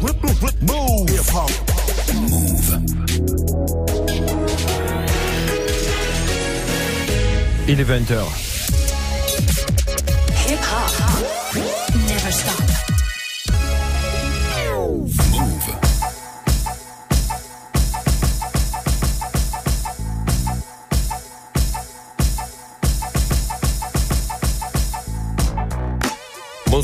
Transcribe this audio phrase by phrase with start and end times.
[0.00, 1.10] Move.
[1.10, 1.52] Hip.
[2.14, 2.78] Move.
[7.66, 8.47] Il est 20h.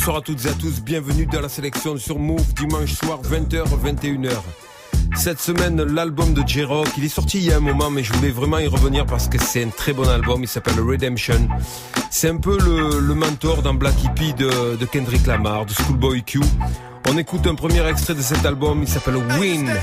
[0.04, 3.64] Bonsoir à toutes et à tous, bienvenue dans la sélection sur Move dimanche soir 20h
[3.82, 4.32] 21h.
[5.16, 8.12] Cette semaine, l'album de J-Rock, il est sorti il y a un moment, mais je
[8.12, 10.42] voulais vraiment y revenir parce que c'est un très bon album.
[10.42, 11.48] Il s'appelle Redemption.
[12.10, 16.22] C'est un peu le, le mentor dans Black Hippie de, de Kendrick Lamar, de Schoolboy
[16.22, 16.40] Q.
[17.08, 19.70] On écoute un premier extrait de cet album, il s'appelle Win.
[19.70, 19.76] Hey,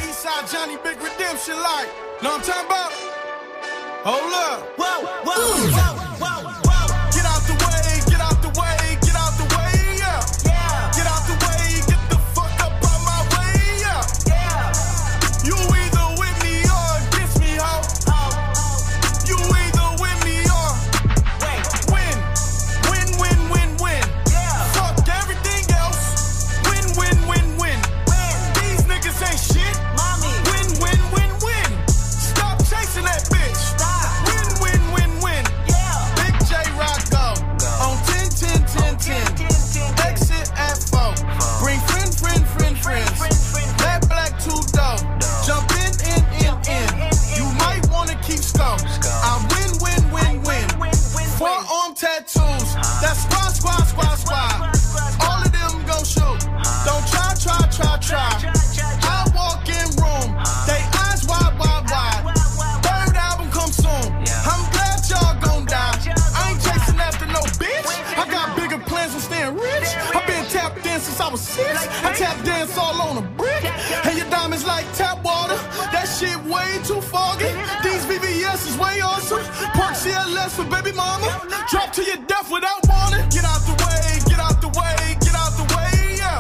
[71.31, 71.88] was six.
[72.03, 73.63] I tap dance all on a brick.
[74.06, 75.56] And your diamonds like tap water.
[75.94, 77.51] That shit way too foggy.
[77.84, 79.44] These VVS is way awesome.
[79.72, 81.30] Park CLS for baby mama.
[81.69, 83.24] Drop to your death without warning.
[83.30, 86.40] Get out the way, get out the way, get out the way, yeah.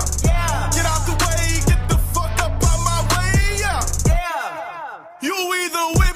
[0.75, 3.79] Get out the way, get the fuck up out my way, yeah.
[5.21, 6.10] You either with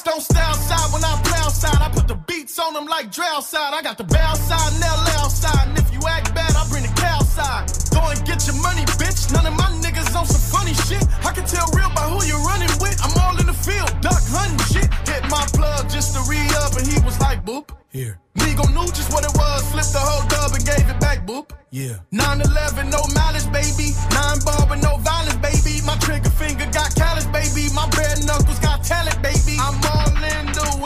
[0.00, 1.80] niggas don't stay outside when I play outside.
[1.80, 3.74] I put the beats on them like Dre outside.
[3.74, 4.80] I got the bow side and.
[5.70, 7.70] And if you act bad, I bring the cow side.
[7.90, 9.32] Go and get your money, bitch.
[9.32, 11.02] None of my niggas on some funny shit.
[11.24, 12.98] I can tell real by who you're running with.
[13.02, 14.88] I'm all in the field, duck hunting shit.
[15.08, 17.70] Hit my plug just to re up, and he was like, boop.
[17.90, 18.20] Here.
[18.36, 21.50] Migo knew just what it was, flipped the whole dub and gave it back, boop.
[21.70, 21.98] Yeah.
[22.12, 23.94] 9-11, no malice, baby.
[24.14, 25.82] Nine ball with no violence, baby.
[25.86, 27.72] My trigger finger got callous, baby.
[27.74, 29.56] My bare knuckles got talent, baby.
[29.58, 29.78] I'm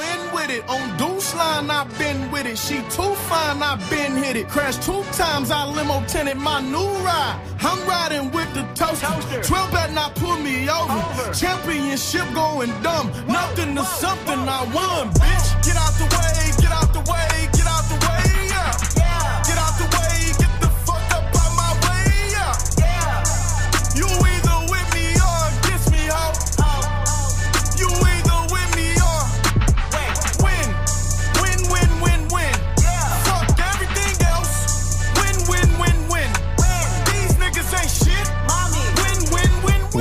[0.01, 0.69] in with it.
[0.69, 2.59] On deuce line, I've been with it.
[2.59, 4.49] She too fine, I've been hit it.
[4.49, 7.41] Crashed two times, I limo tinted my new ride.
[7.61, 9.43] I'm riding with the toaster.
[9.43, 11.33] 12 better not pull me over.
[11.33, 13.11] Championship going dumb.
[13.27, 15.49] Nothing to something I won, bitch.
[15.65, 16.44] Get out the way,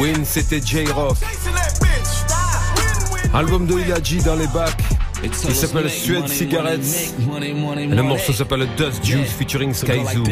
[0.04, 1.18] win, c'était J-Rock.
[3.34, 3.80] Album de.
[3.80, 4.78] Ilaji dans les bacs.
[5.24, 7.14] Il s'appelle Suede Cigarettes.
[7.42, 10.24] Et le morceau s'appelle Dust Juice featuring Sky Zoo.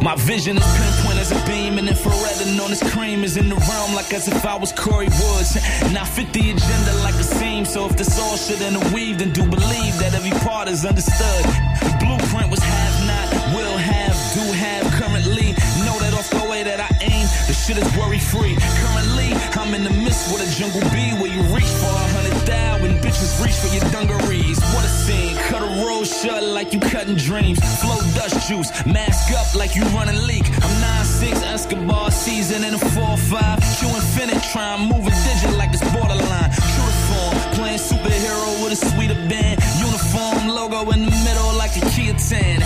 [0.00, 3.48] My vision is pinpoint as a beam and infrared and on this cream is in
[3.48, 5.56] the realm like as if I was Corey Woods.
[5.82, 7.64] I fit the agenda like a seam.
[7.64, 11.44] So if this all shit interweave, then do believe that every part is understood.
[11.82, 12.60] The blueprint was
[17.62, 18.56] shit is worry free.
[18.58, 22.34] Currently, I'm in the midst with a jungle bee where you reach for a hundred
[22.42, 24.58] thou and bitches reach for your dungarees.
[24.74, 27.60] What a scene, cut a road shut like you cutting dreams.
[27.80, 30.46] Flow dust juice, mask up like you running leak.
[30.64, 30.74] I'm
[31.06, 33.78] 9-6, Escobar season in a 4-5.
[33.78, 36.50] Q infinite, try and move a digit like it's borderline.
[36.74, 39.62] True form, playing superhero with a sweeter band.
[39.78, 42.62] Uniform logo in the middle like a 10.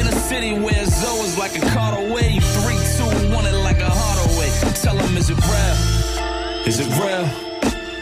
[0.00, 2.40] In a city where Zoe is like a card away.
[2.40, 4.11] 3, 2, 1 it like a heart.
[4.82, 6.66] Tell them, is it real?
[6.66, 7.24] Is it real?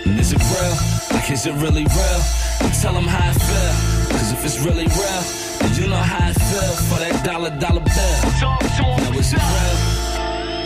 [0.06, 0.74] And is it real?
[1.12, 2.20] Like, is it really real?
[2.64, 3.72] And tell them how I feel.
[4.16, 5.20] Cause if it's really real,
[5.60, 6.40] then you know how I feel.
[6.50, 8.16] feel for that dollar dollar bill?
[8.40, 9.76] Now is it real?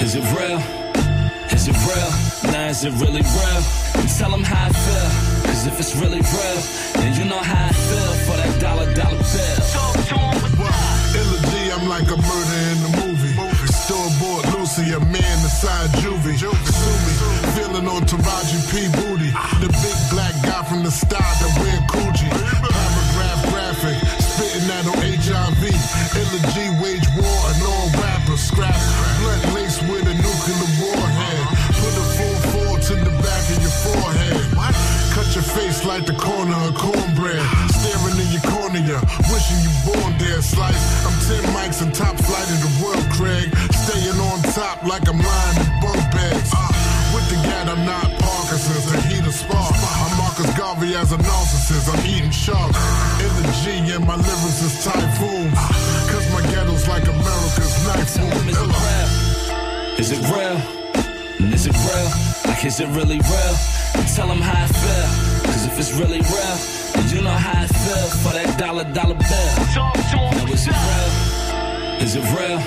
[0.07, 0.61] Is it real?
[1.51, 2.11] Is it real?
[2.53, 3.61] Now is it really real?
[3.99, 5.11] And tell them how I feel.
[5.51, 6.59] Cause if it's really real,
[6.95, 9.61] then you know how I feel for that dollar dollar bill.
[11.19, 13.04] Illa Ghee, I'm like a murder in the movie.
[14.77, 16.39] Lucy, a man inside juvie.
[16.39, 17.15] Sue me,
[17.55, 18.89] feeling on Taraji P.
[18.99, 19.31] Booty.
[19.61, 22.31] The big black guy from the style that wear Coochie.
[22.31, 25.63] Paragraph graphic, spitting that on HIV.
[26.55, 28.75] G wage war and all rappers scrap.
[29.23, 31.43] Blood lace with a nuclear warhead.
[31.79, 34.55] Put a full four to the back of your forehead.
[35.15, 37.47] Cut your face like the corner of cornbread.
[37.71, 38.99] Staring in your cornea,
[39.31, 40.83] wishing you born there, slice.
[41.07, 43.55] I'm 10 mics and top flight in the world, Craig.
[44.75, 46.53] Staying top like I'm lying in bunk beds.
[46.53, 46.69] Uh,
[47.15, 49.75] with the gat, I'm not Parkinson's, the heat of spark.
[49.75, 52.79] I'm Marcus Garvey as a narcissist, I'm eating sharks.
[53.21, 55.55] In the G and my lyrics is typhoons.
[56.11, 58.51] Cause my ghetto's like America's knife wound.
[59.99, 60.21] Is it real?
[60.21, 60.59] Is it real?
[61.41, 62.11] And is it real?
[62.47, 63.55] Like, is it really real?
[63.95, 65.53] And tell them how I feel.
[65.53, 66.57] Cause if it's really real,
[66.95, 69.51] then you know how I feel for that dollar dollar bill.
[69.75, 69.93] Now
[70.53, 72.03] is it real?
[72.03, 72.59] Is it real?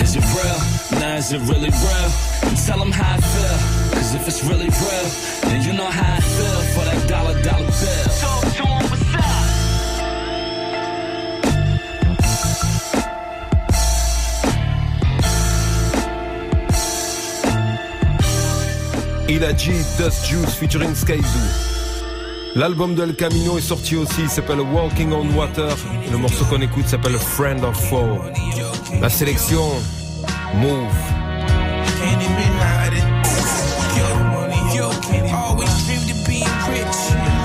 [0.00, 0.71] Is it real?
[1.12, 2.10] Now is it really real?
[2.48, 3.58] And tell them how I feel.
[3.92, 5.06] Cause if it's really real,
[5.42, 8.08] then you know how I feel for that dollar dollar bill.
[19.28, 21.24] Il a dit Dust Juice featuring Skyzoo.
[22.54, 25.76] L'album de El Camino est sorti aussi, il s'appelle Walking on Water.
[26.10, 28.18] Le morceau qu'on écoute s'appelle Friend of Foe.
[29.00, 29.62] La sélection
[30.54, 30.92] Move.
[31.96, 33.06] Can't even hide it.
[33.96, 34.04] Yo,
[34.36, 34.92] money, yo,
[35.32, 35.72] always
[36.12, 36.98] of being rich.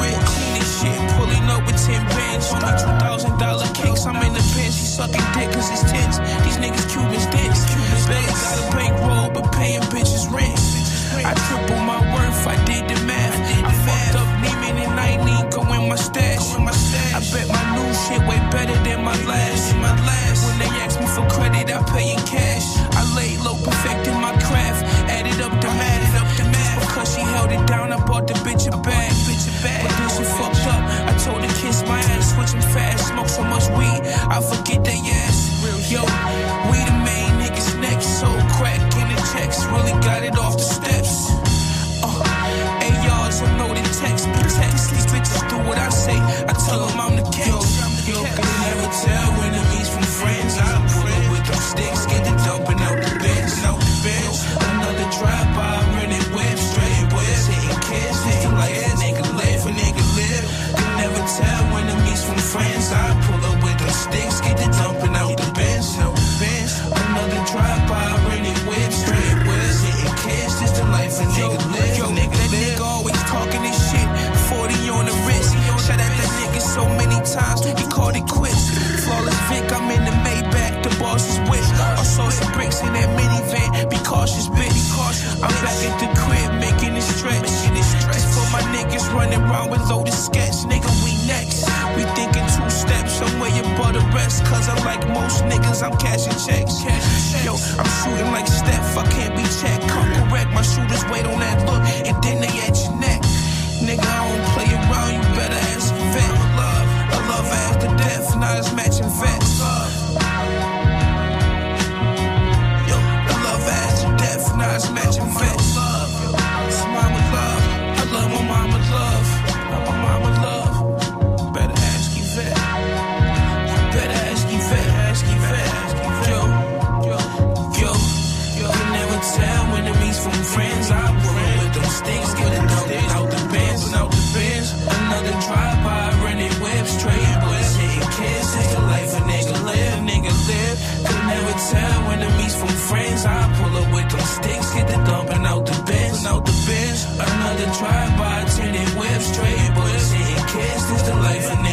[0.03, 0.27] Rich,
[0.67, 2.51] shit, pulling up with 10 bands.
[2.51, 4.43] Only $2,000 kicks, I'm in the
[4.97, 6.17] sucking dick cause it's tense.
[6.43, 6.87] These niggas
[7.31, 7.61] dicks.
[8.07, 10.59] Beggars got a bankroll, but paying bitches rent.
[11.23, 13.35] I triple my worth, I did the math.
[13.63, 16.43] I fucked up Neiman and I ain't even go in my stash.
[17.15, 19.75] I bet my new shit way better than my last.
[19.77, 20.45] My last.
[20.45, 22.16] When they ask me for credit, I pay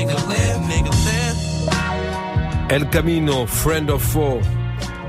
[0.04, 1.36] nigga live, nigga live.
[2.70, 4.40] El Camino, Friend of Foe.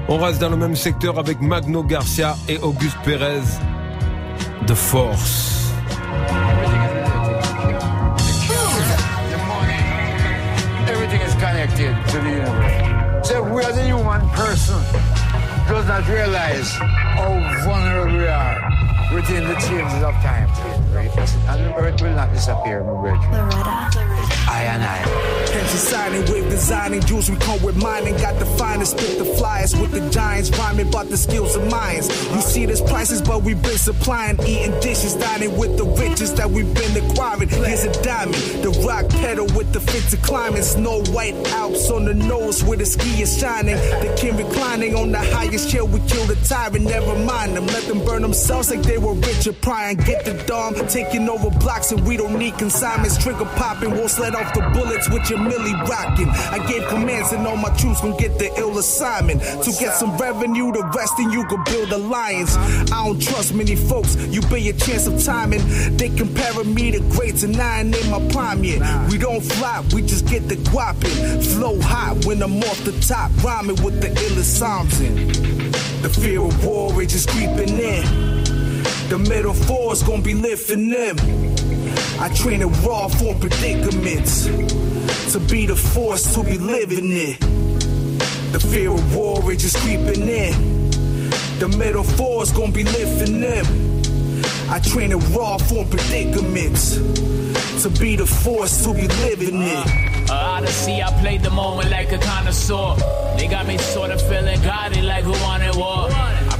[0.08, 3.42] On reste dans le même secteur avec Magno Garcia et Auguste Pérez.
[4.68, 5.72] The Force.
[9.30, 9.84] the money,
[10.88, 13.28] everything is connected to the universe.
[13.28, 14.82] So we as a human person,
[15.68, 17.32] does not realize how
[17.64, 18.62] vulnerable we are
[19.14, 20.85] within the changes of time.
[20.98, 23.34] And the earth will not disappear, my brethren.
[24.48, 24.98] I and I.
[25.52, 29.26] Hence deciding with designing jewels we come with mine and got the finest spit the
[29.26, 32.08] flyers with the giants rhyming about the skills of minds.
[32.32, 36.50] You see there's prices but we've been supplying eating dishes dining with the riches that
[36.50, 37.50] we've been acquiring.
[37.50, 40.62] Here's a diamond, the rock pedal with the fit to climbing.
[40.62, 43.76] Snow white Alps on the nose where the ski is shining.
[43.76, 46.86] The king reclining on the highest chair we kill the tyrant.
[46.86, 49.96] Never mind them, let them burn themselves like they were Richard Pryor.
[49.96, 53.18] Get the dome, taking over blocks and we don't need consignments.
[53.18, 56.30] Trigger popping, won't off the bullets with your millie rocking.
[56.30, 59.42] I gave commands and all my troops gon' get the ill assignment.
[59.42, 62.56] To get some revenue, the rest and you can build alliance.
[62.92, 65.62] I don't trust many folks, you be your chance of timing.
[65.98, 68.80] They comparing me to greats and I ain't in my prime yet.
[69.12, 71.42] We don't fly, we just get the guapping.
[71.42, 75.28] Flow hot when I'm off the top, rhyming with the illest psalms in.
[76.02, 78.35] The fear of war is just creeping in.
[79.10, 81.18] The middle four's gonna be lifting them.
[82.20, 84.46] I train it raw for predicaments.
[85.34, 87.40] To be the force to be living it.
[88.52, 90.90] The fear of war is just creeping in.
[91.60, 93.66] The middle four's gonna be lifting them.
[94.70, 96.96] I train it raw for predicaments.
[97.84, 100.30] To be the force to be living it.
[100.30, 102.96] Uh, Odyssey, I played the moment like a connoisseur.
[103.38, 106.05] They got me sort of feeling godly like who wanted war.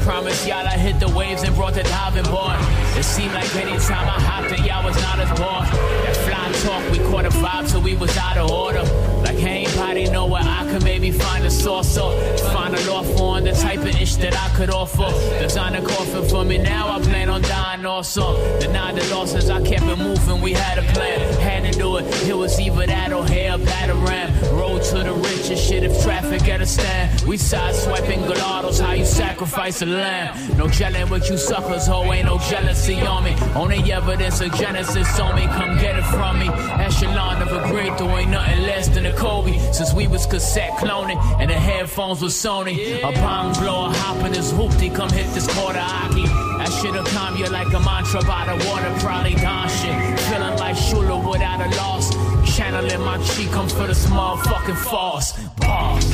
[0.06, 2.56] Promise y'all I hit the waves and brought the diving board.
[2.96, 5.66] It seemed like anytime I hopped in, y'all was not as bored.
[6.06, 8.84] That fly talk, we caught a vibe till we was out of order.
[9.24, 12.16] Like anybody know where I could maybe find a source or
[12.54, 15.10] find law for the type of ish that I could offer.
[15.40, 18.36] Design a coffin for me now, I plan on dying awesome.
[18.60, 21.20] Deny the losses, I kept it moving, we had a plan.
[21.40, 24.52] Had to do it, it was either that or hair, batarang.
[24.52, 27.22] Road to the richest shit if traffic at a stand.
[27.22, 30.58] We side swiping gelatos, how you sacrifice a lamb.
[30.58, 33.36] No gelling with you suckers, ho, ain't no jealousy on me.
[33.56, 36.48] Only evidence of genesis on me, come get it from me.
[36.48, 39.58] Echelon of a great, there ain't nothing less than a Kobe.
[39.72, 42.65] Since we was cassette cloning and the headphones was Sony.
[42.68, 46.26] A bomb blower hopping his hoopty, come hit this quarter hockey.
[46.58, 50.20] That shit'll calm you like a mantra by the water, probably Don shit.
[50.22, 52.10] Feeling like Shula without a loss.
[52.58, 55.40] Channeling my cheek, come for this motherfucking false.
[55.58, 56.06] Boss.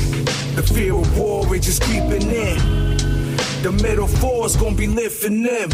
[0.55, 2.57] The fear of war is just creeping in.
[3.63, 5.69] The middle four's gonna be lifting them.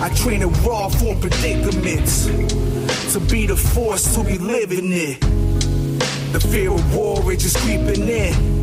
[0.00, 2.26] I train it raw for predicaments.
[3.12, 5.20] To be the force to be living it.
[6.32, 8.57] The fear of war is just creeping in.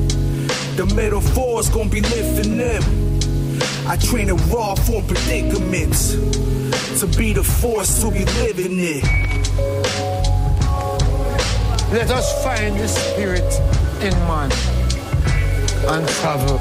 [0.75, 2.83] The middle four's gonna be lifting them.
[3.87, 6.15] I train it raw for predicaments.
[6.99, 9.03] To be the force to be living it.
[11.93, 13.49] Let us find the spirit
[14.03, 14.51] in man
[15.87, 16.57] and travel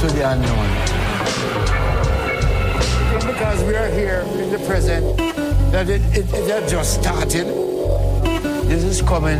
[0.00, 0.68] to the unknown.
[3.32, 5.16] Because we are here in the present,
[5.70, 7.71] that it, it, it just started.
[8.72, 9.38] This is coming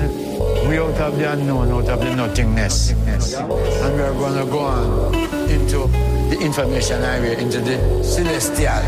[0.69, 2.91] we out of the unknown, out of the nothingness.
[2.91, 5.15] And we are going to go on
[5.49, 5.87] into
[6.29, 8.83] the information area, into the celestial.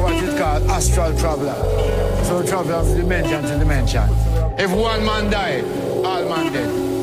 [0.00, 2.24] What is called astral traveler.
[2.24, 4.08] So travel from dimension to dimension.
[4.56, 5.64] If one man died,
[6.02, 6.97] all man dead.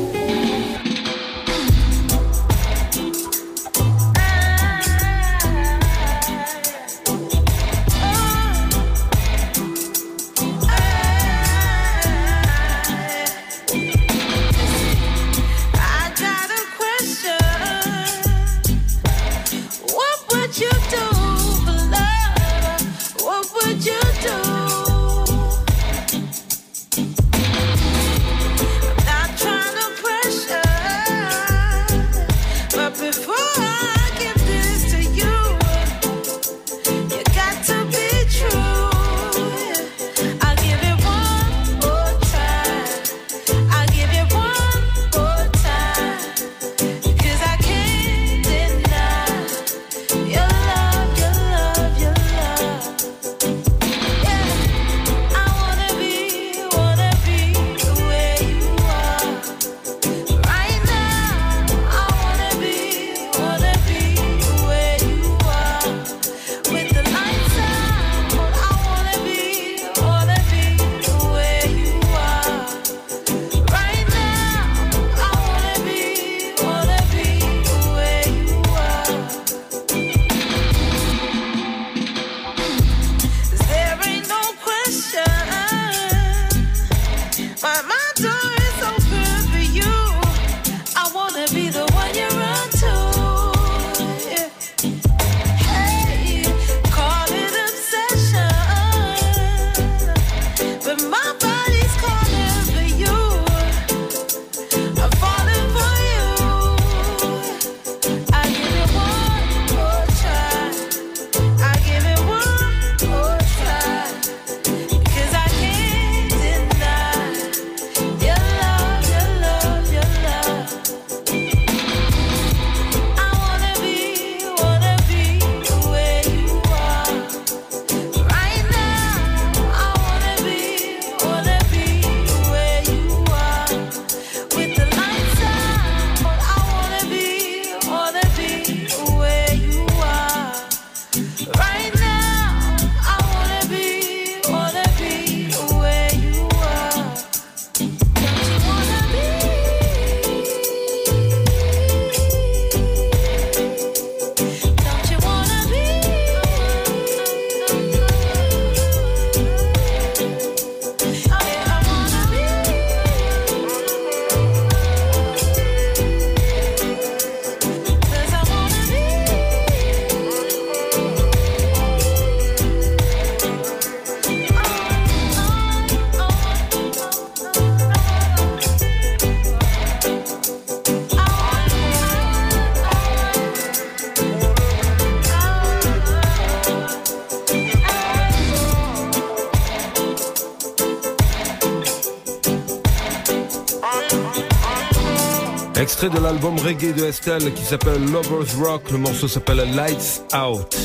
[196.26, 198.90] L'album reggae de Estelle qui s'appelle Lovers Rock.
[198.90, 200.76] Le morceau s'appelle Lights Out.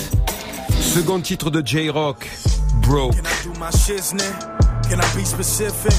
[0.80, 2.30] Second titre de J-Rock,
[2.84, 3.16] Broke.
[4.92, 5.94] Can I be specific?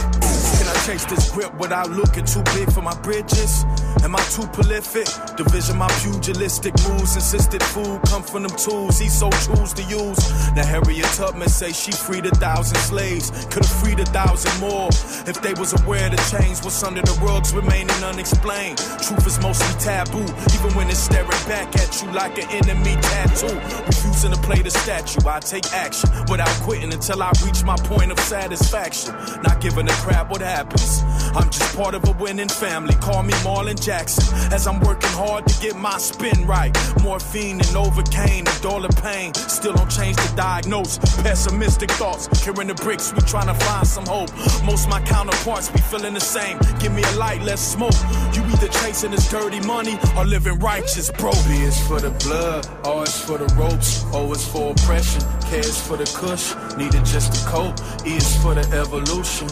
[0.58, 3.64] Can I chase this grip without looking too big for my bridges?
[4.04, 5.08] Am I too prolific?
[5.34, 10.20] Division my pugilistic moves, insisted food come from them tools he so choose to use.
[10.54, 14.90] Now Harriet Tubman say she freed a thousand slaves, could've freed a thousand more
[15.26, 18.78] if they was aware the chains what's under the rugs remaining unexplained.
[18.78, 20.22] Truth is mostly taboo,
[20.54, 23.54] even when it's staring back at you like an enemy tattoo.
[23.86, 28.10] Refusing to play the statue, I take action without quitting until I reach my point
[28.10, 29.14] of satisfaction.
[29.42, 31.02] Not giving a crap what happens.
[31.34, 32.94] I'm just part of a winning family.
[32.96, 36.76] Call me Marlon Jackson as I'm working hard to get my spin right.
[37.02, 40.98] Morphine and Novocaine and all the pain still don't change the diagnose.
[41.22, 44.30] Pessimistic thoughts, carrying the bricks, we trying to find some hope.
[44.64, 46.58] Most my counterparts be feeling the same.
[46.80, 47.98] Give me a light, let's smoke.
[48.32, 51.32] You either chasing this dirty money or living righteous, bro.
[51.46, 55.58] B is for the blood, R is for the ropes, O is for oppression, K
[55.58, 56.46] is for the cush,
[56.78, 59.48] needed just to cope, E is for the evolution.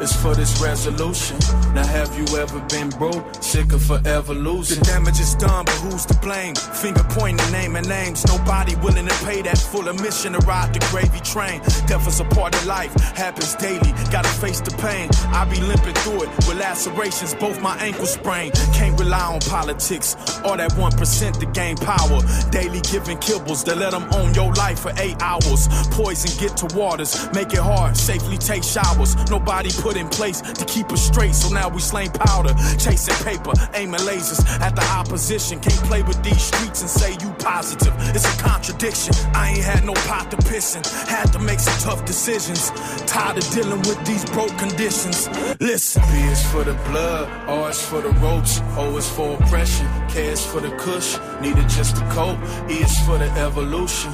[0.00, 1.36] It's for this resolution.
[1.74, 3.22] Now, have you ever been broke?
[3.42, 4.78] Sick of forever losing.
[4.78, 6.54] The damage is done, but who's to blame?
[6.54, 8.26] Finger pointing, naming names.
[8.26, 11.60] Nobody willing to pay that full admission to ride the gravy train.
[11.86, 13.92] Death is a part of life, happens daily.
[14.10, 15.10] Gotta face the pain.
[15.34, 18.54] I be limping through it with lacerations, both my ankles sprained.
[18.72, 22.20] Can't rely on politics or that 1% to gain power.
[22.50, 25.68] Daily giving kibbles that let them own your life for eight hours.
[25.90, 29.14] Poison get to waters, make it hard, safely take showers.
[29.28, 33.52] Nobody put in place to keep us straight, so now we slang powder, chasing paper,
[33.74, 35.60] aiming lasers at the opposition.
[35.60, 37.94] Can't play with these streets and say you positive.
[38.14, 39.14] It's a contradiction.
[39.34, 40.82] I ain't had no pot to piss in.
[41.08, 42.70] Had to make some tough decisions.
[43.06, 45.28] Tired of dealing with these broke conditions.
[45.60, 49.86] Listen, B is for the blood, R is for the ropes, O is for oppression,
[50.08, 52.38] K is for the cush, needed just to cope,
[52.70, 54.12] E is for the evolution.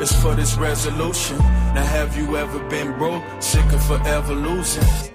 [0.00, 1.38] It's for this resolution.
[1.38, 3.22] Now, have you ever been broke?
[3.40, 5.13] Sick of forever losing.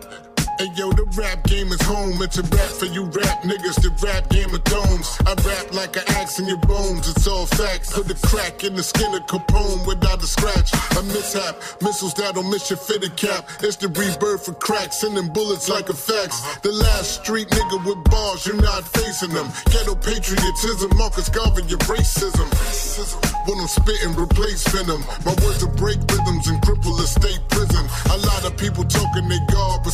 [0.59, 2.19] Hey yo, the rap game is home.
[2.19, 3.79] It's a rap for you rap niggas.
[3.79, 5.07] The rap game of domes.
[5.23, 7.07] I rap like an axe in your bones.
[7.07, 7.93] It's all facts.
[7.95, 10.75] Put a crack in the skin of Capone without a scratch.
[10.99, 11.63] A mishap.
[11.79, 13.47] Missiles that'll miss your fitted cap.
[13.63, 14.91] It's the rebirth of crack.
[14.91, 16.43] Sending bullets like fax.
[16.59, 18.45] The last street nigga with bars.
[18.45, 19.47] You're not facing them.
[19.71, 20.91] Ghetto patriotism.
[20.99, 22.51] Marcus Garvey, your racism.
[23.47, 24.99] When I'm spitting, replace venom.
[25.23, 27.87] My words will break rhythms and cripple a state prison.
[28.11, 29.93] A lot of people talking they God, but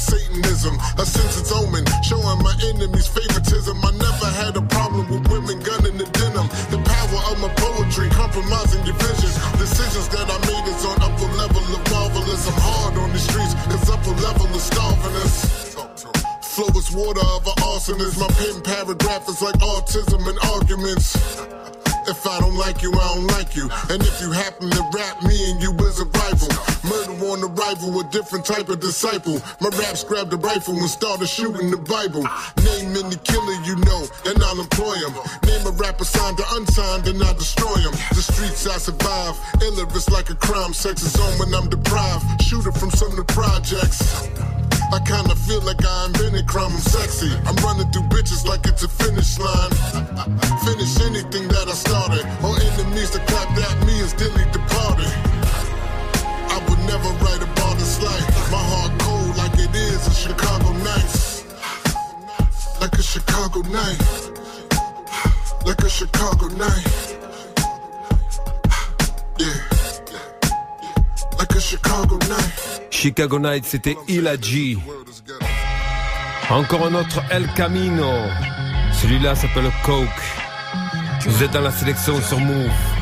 [0.56, 0.80] Satanism.
[0.98, 3.78] A sense its omen, showing my enemies favoritism.
[3.84, 6.48] I never had a problem with women gunning the denim.
[6.72, 9.32] The power of my poetry, compromising your vision.
[9.60, 12.48] Decisions that I made is on upper level of marvelous.
[12.48, 15.16] I'm hard on the streets, cause upper level is starving.
[16.42, 18.18] Flow is water of an arsonist.
[18.20, 21.18] My pen paragraph is like autism and arguments.
[22.08, 23.70] If I don't like you, I don't like you.
[23.90, 26.50] And if you happen to rap, me and you is a rival.
[26.86, 29.42] Murder on arrival, a different type of disciple.
[29.60, 32.22] My raps grabbed a rifle and started shooting the Bible.
[32.62, 35.14] Name any killer you know, and I'll employ him.
[35.50, 37.94] Name a rapper signed or unsigned, and I'll destroy him.
[38.14, 40.74] The streets I survive, iller it's like a crime.
[40.74, 42.42] Sex is on when I'm deprived.
[42.42, 44.55] Shooter from some of the projects.
[44.94, 47.32] I kinda feel like I invented crime, I'm sexy.
[47.48, 49.72] I'm running through bitches like it's a finish line.
[50.64, 52.26] Finish anything that I started.
[52.44, 55.12] All enemies that clapped at me is dilly departed.
[56.56, 58.52] I would never write about this life.
[58.52, 61.14] My heart cold like it is a Chicago night.
[62.80, 64.02] Like a Chicago night.
[65.66, 67.18] Like a Chicago night.
[69.40, 69.75] Yeah.
[72.92, 73.66] Chicago night.
[73.66, 74.78] C'était Ila G.
[76.50, 78.12] Encore un autre El Camino.
[79.02, 80.08] Celui-là s'appelle Coke.
[81.26, 82.95] Vous êtes dans la sélection sur Move.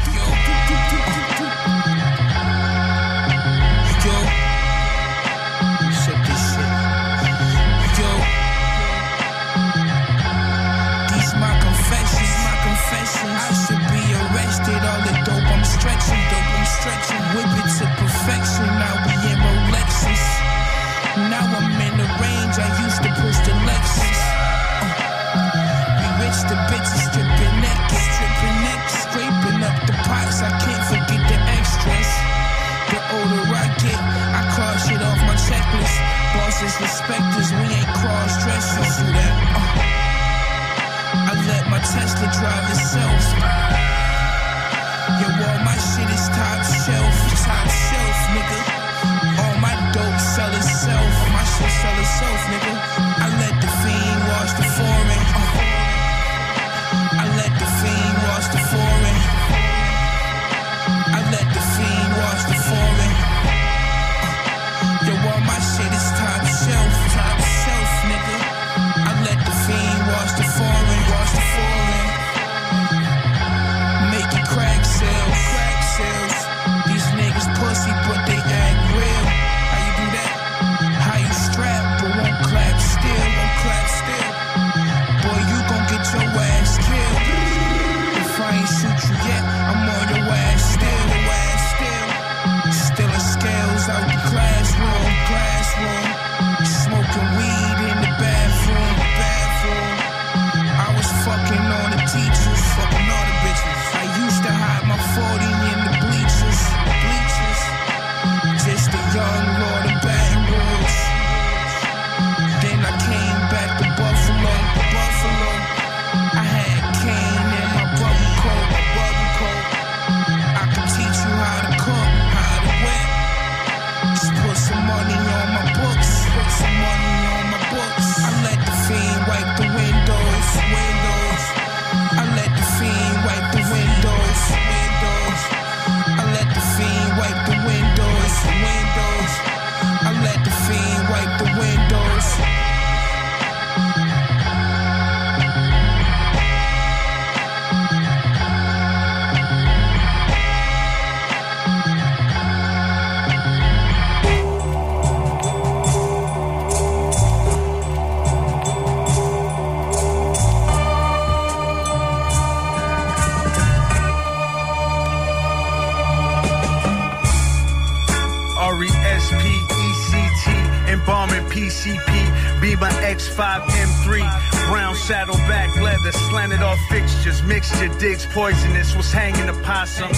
[178.34, 180.10] Poisonous, was hanging a possum.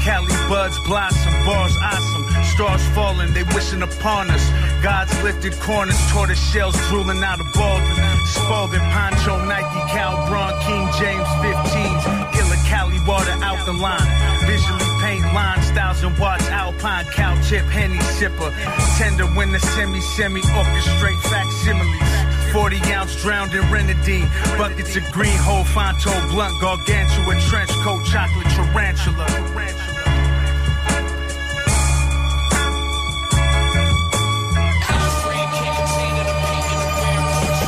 [0.00, 2.24] Cali buds blossom, bars awesome,
[2.54, 4.44] stars falling, they wishing upon us.
[4.82, 7.96] God's lifted corners, tortoise shells drooling out of Baldwin.
[8.26, 12.02] Spalding, Poncho, Nike, Cal, Braun, King James 15s,
[12.32, 14.10] killer Cali water out the line.
[14.46, 18.50] Visually paint lines, thousand watts, Alpine, cow chip, Henny sipper.
[18.96, 22.15] Tender when the semi semi orchestrate facsimiles.
[22.56, 24.26] 40 ounce drowned in Renadine.
[24.56, 29.26] Buckets of green, whole Fonto blunt, gargantua, trench coat, chocolate tarantula.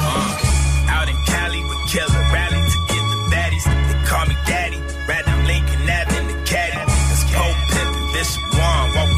[0.00, 3.64] Uh, out in Cali with Killer, rally to get the baddies.
[3.68, 4.80] They call me Daddy,
[5.44, 5.80] Lincoln
[6.16, 6.78] in the caddy.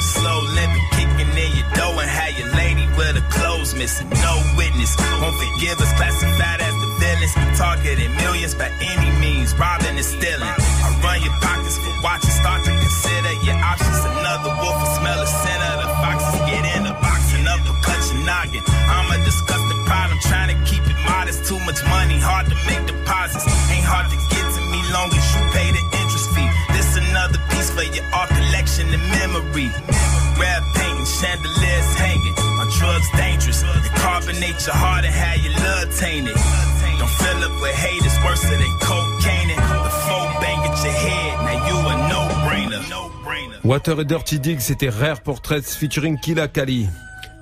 [0.00, 0.40] Slow
[1.40, 4.19] in your dough and your lady with clothes missing.
[5.20, 7.34] Won't forgive us, classified as the villains.
[7.58, 10.48] Targeting millions by any means, robbing and stealing.
[10.48, 14.00] I run your pockets for watching, start to consider your options.
[14.00, 16.40] Another wolf will smell the scent of the foxes.
[16.48, 18.64] Get in the box and uppercut your noggin.
[18.88, 21.44] I'm a disgusting problem, trying to keep it modest.
[21.44, 23.44] Too much money, hard to make deposits.
[23.68, 26.48] Ain't hard to get to me long as you pay the interest fee.
[26.72, 29.68] This another piece for your art collection and memory.
[34.50, 36.34] Carbonate your heart and your love tainted.
[36.98, 39.48] Don't fill up with haters worse than cocaine.
[39.48, 41.32] The foe bang at your head.
[41.44, 42.90] Now you a no-brainer.
[42.90, 43.64] No-brainer.
[43.64, 46.88] Water et Dirty Dig, c'était Rare Portraits featuring Killa Kali.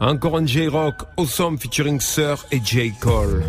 [0.00, 2.92] Encore un J-Rock, Awesome featuring Sir et J.
[3.00, 3.42] Cole.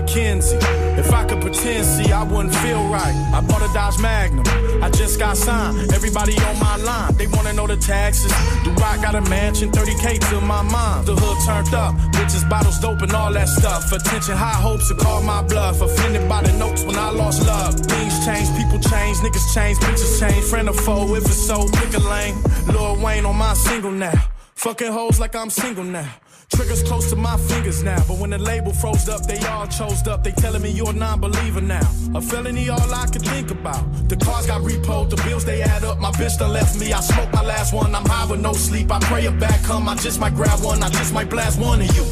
[0.00, 0.58] McKenzie.
[0.98, 3.14] If I could pretend, see, I wouldn't feel right.
[3.34, 4.44] I bought a Dodge Magnum.
[4.82, 5.92] I just got signed.
[5.92, 8.32] Everybody on my line, they wanna know the taxes.
[8.64, 9.70] Do I got a mansion?
[9.70, 11.04] 30k to my mom.
[11.04, 11.94] The hood turned up.
[12.12, 13.92] Bitches, bottles, dope, and all that stuff.
[13.92, 15.80] Attention, high hopes to call my bluff.
[15.80, 17.74] Offended by the notes when I lost love.
[17.74, 20.44] Things change, people change, niggas change, bitches change.
[20.46, 22.36] Friend or foe, if it's so, pick a lane.
[22.66, 24.18] Lil Wayne on my single now.
[24.54, 26.08] Fucking hoes like I'm single now.
[26.54, 30.06] Triggers close to my fingers now, but when the label froze up, they all chose
[30.06, 30.24] up.
[30.24, 31.88] They telling me you're a non-believer now.
[32.14, 33.84] A felony, all I could think about.
[34.08, 35.98] The cars got repoed, the bills they add up.
[35.98, 36.92] My bitch done left me.
[36.92, 37.94] I smoked my last one.
[37.94, 38.90] I'm high with no sleep.
[38.90, 39.88] I pray a back come.
[39.88, 40.82] I just might grab one.
[40.82, 42.04] I just might blast one of you.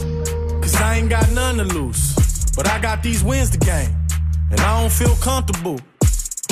[0.60, 2.14] Cause I ain't got none to lose,
[2.54, 3.88] but I got these wins to gain,
[4.50, 5.80] and I don't feel comfortable.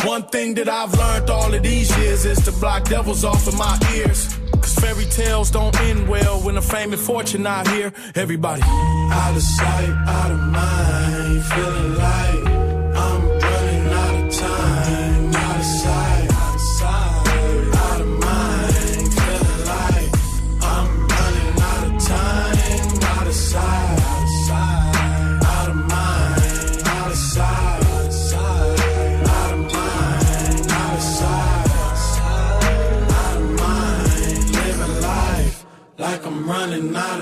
[0.05, 3.59] One thing that I've learned all of these years is to block devils off of
[3.59, 4.39] my ears.
[4.81, 7.93] Fairy tales don't end well when the fame and fortune out here.
[8.15, 8.63] Everybody.
[8.63, 12.16] Out of sight, out of mind, feeling like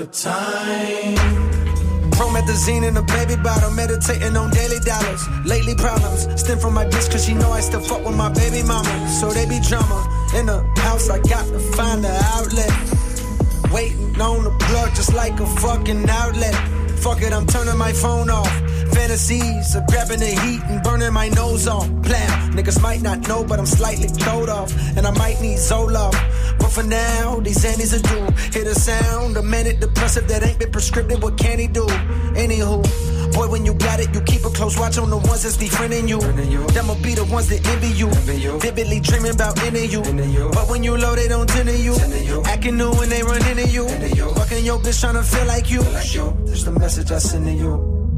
[0.05, 1.45] of time.
[2.67, 5.21] In a baby bottle, meditating on daily dollars.
[5.45, 8.63] Lately problems stem from my bitch, cause she know I still fuck with my baby
[8.63, 9.09] mama.
[9.09, 10.01] So they be drama.
[10.35, 12.71] In the house, I got to find the outlet.
[13.71, 16.55] Waiting on the plug just like a fucking outlet.
[16.99, 18.49] Fuck it, I'm turning my phone off.
[18.93, 21.87] Fantasies of grabbing the heat and burning my nose off.
[22.01, 24.71] Plan, niggas might not know, but I'm slightly throwed off.
[24.97, 26.17] And I might need Zoloft.
[26.65, 28.25] But for now, these Annies are due.
[28.51, 31.13] Hear the sound, a manic depressive that ain't been prescribed.
[31.21, 31.85] What can he do?
[32.33, 32.81] Anywho.
[33.35, 36.07] Boy, when you got it, you keep a close watch on the ones that's befriending
[36.07, 36.19] you.
[36.73, 38.09] Them'll be the ones that envy you.
[38.57, 40.01] Vividly dreaming about ending you.
[40.53, 41.93] But when you low, they don't tend to you.
[42.45, 43.87] Acting new when they run into you.
[43.87, 45.83] Fucking your bitch trying to feel like you.
[45.83, 47.73] That's the message I send to you.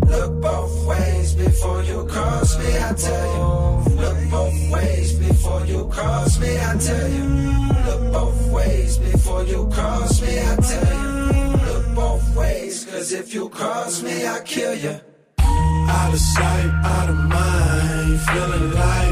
[0.08, 3.96] Look both ways before you cross me, I tell you.
[3.96, 7.77] Look both ways before you cross me, I tell you.
[8.08, 11.74] Look both ways before you cross me, I tell you.
[11.74, 15.00] Look both ways, cause if you cross me, I kill you.
[15.40, 19.07] Out of sight, out of mind, feeling like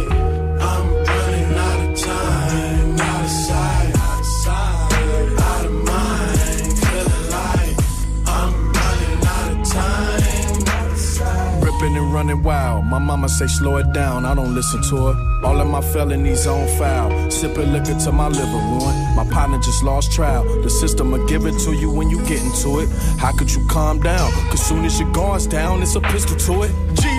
[12.15, 12.85] running wild.
[12.85, 14.25] My mama say slow it down.
[14.25, 15.15] I don't listen to her.
[15.43, 17.09] All of my felonies on file.
[17.29, 18.99] Sipping liquor till my liver ruined.
[19.17, 20.43] My partner just lost trial.
[20.63, 22.89] The system will give it to you when you get into it.
[23.19, 24.31] How could you calm down?
[24.49, 26.71] Cause soon as your guard's down, it's a pistol to it.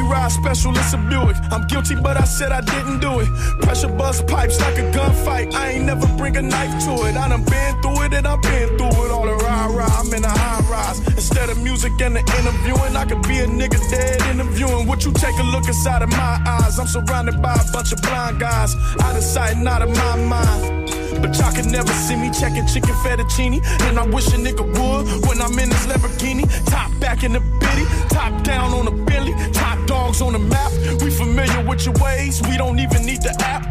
[0.07, 1.37] G-Ride special, it's a Buick.
[1.51, 3.29] I'm guilty, but I said I didn't do it.
[3.63, 5.53] Pressure bust pipes like a gunfight.
[5.53, 7.17] I ain't never bring a knife to it.
[7.17, 9.11] I done been through it and I've been through it.
[9.11, 10.99] All the rah rah, I'm in a high rise.
[11.09, 14.87] Instead of music and the interviewing, I could be a nigga dead interviewing.
[14.87, 16.79] Would you take a look inside of my eyes?
[16.79, 18.77] I'm surrounded by a bunch of blind guys.
[19.01, 20.76] Out of sight and out of my mind.
[21.21, 23.65] But y'all can never see me checking chicken fettuccine.
[23.83, 26.45] And I wish a nigga would when I'm in this Lamborghini.
[26.67, 30.73] Top back in the bitty, top down on the Bentley, top dogs on the map.
[31.03, 33.65] We familiar with your ways, we don't even need the app.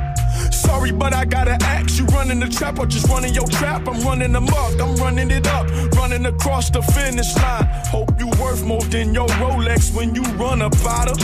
[0.53, 3.87] Sorry, but I gotta ask you running the trap or just running your trap?
[3.87, 7.65] I'm running the muck, I'm running it up, running across the finish line.
[7.87, 11.17] Hope you worth more than your Rolex when you run up out of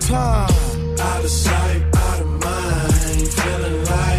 [0.00, 0.50] time.
[1.00, 4.17] Out of sight, out of mind, feeling like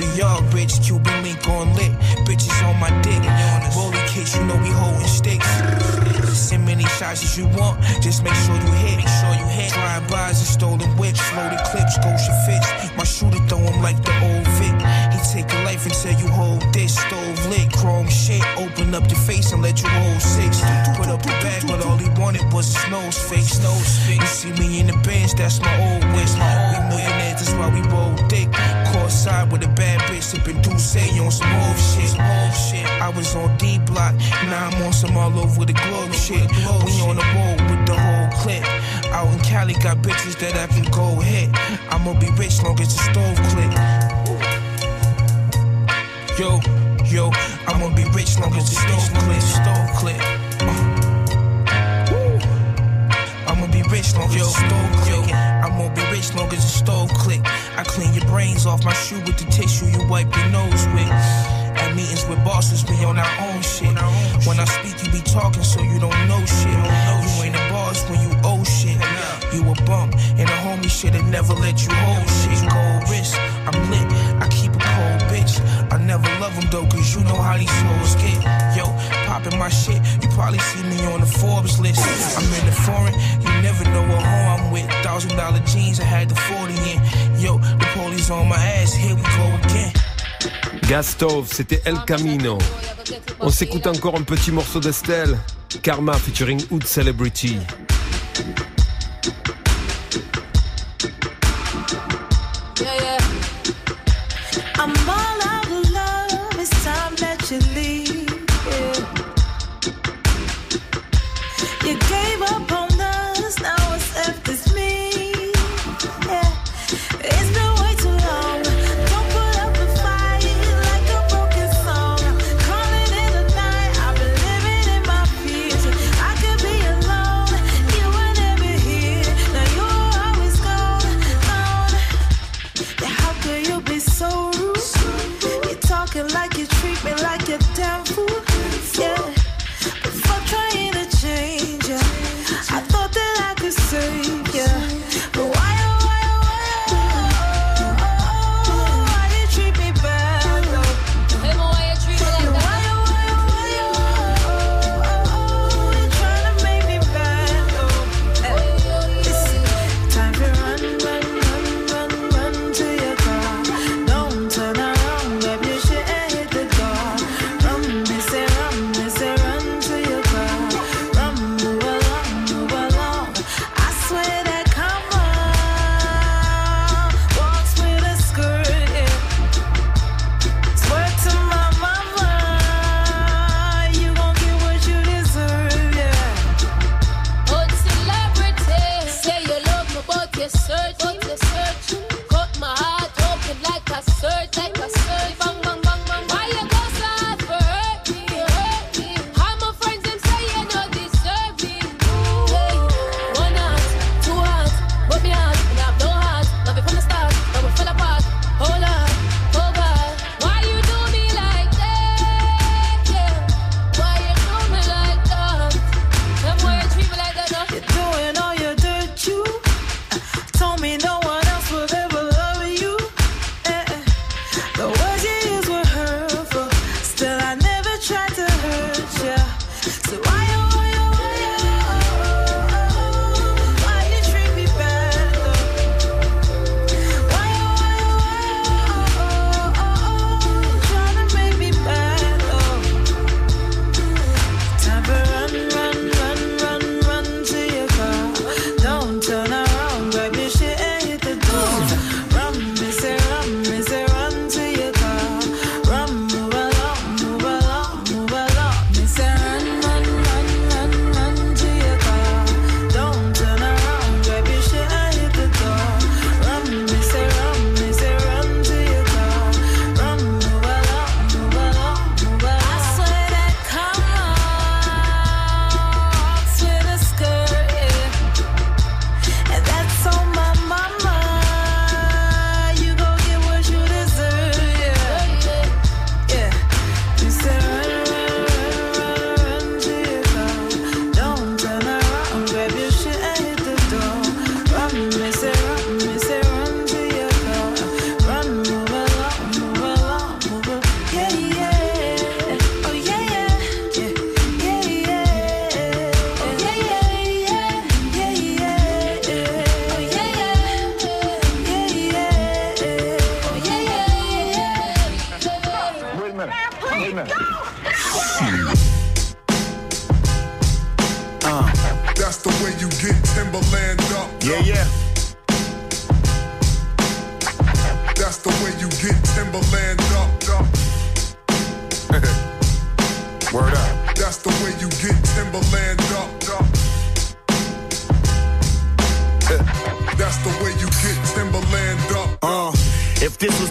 [0.00, 0.54] satting up.
[0.54, 1.92] Rich, Cuban link on lit.
[2.26, 3.22] Bitches on my dick.
[3.76, 5.46] Rolling case, you know we holding sticks.
[6.36, 8.96] Send many shots as you want, just make sure you hit.
[8.96, 9.72] Make sure you hit.
[9.72, 12.96] Drive-bys and stolen whips, loaded clips, Goshen fits.
[12.96, 14.74] My shooter throw him like the old Vic.
[15.12, 18.42] He take your life and until you hold this stove lit, chrome shit.
[18.56, 20.60] Open up your face and let you hold six.
[20.96, 23.58] Put up a bag, but all he wanted was his nose fix.
[23.62, 24.20] Nose fix.
[24.20, 26.32] You see me in the bench, that's my old wish.
[26.34, 28.48] We millionaires, that's why we roll dick.
[29.10, 32.10] Court side with a bad bitch, sipping Douce on some old shit.
[32.54, 32.86] Shit.
[33.02, 34.14] I was on D block,
[34.46, 36.48] now I'm on some all over the globe shit.
[36.84, 38.62] We on the road with the whole clip.
[39.10, 41.50] Out in Cali, got bitches that I can go hit.
[41.90, 43.72] I'ma be rich long as the stove click.
[46.38, 46.60] Yo,
[47.10, 47.32] yo,
[47.66, 49.42] I'ma be rich long as the stove click.
[49.42, 50.20] Stove click.
[50.62, 51.00] Uh.
[53.50, 55.49] I'ma be rich long as the stove click.
[55.70, 57.40] I'ma be rich long as the stove click.
[57.76, 61.10] I clean your brains off my shoe with the tissue you wipe your nose with.
[61.78, 63.94] At meetings with bosses, we on our own shit.
[64.46, 66.74] When I speak, you be talking, so you don't know shit.
[66.74, 68.98] You ain't a boss when you owe shit.
[69.54, 72.58] You a bum, and a homie shit that never let you hold shit.
[72.68, 73.34] Cold wrist,
[73.66, 74.06] I'm lit,
[74.42, 75.58] I keep a cold bitch.
[75.92, 78.38] I never love them though, cause you know how these hoes get.
[78.76, 78.86] Yo,
[79.26, 82.02] popping my shit, you probably see me on the Forbes list.
[82.36, 84.88] I'm in the foreign, you never know what home I'm with.
[85.02, 86.98] Thousand dollar jeans, I had the 40 in.
[87.40, 89.92] Yo, the police on my ass, here we go again.
[90.88, 92.58] Gastov, c'était El Camino.
[93.40, 95.38] On s'écoute encore un petit morceau d'Estelle.
[95.82, 97.58] Karma featuring Hood Celebrity.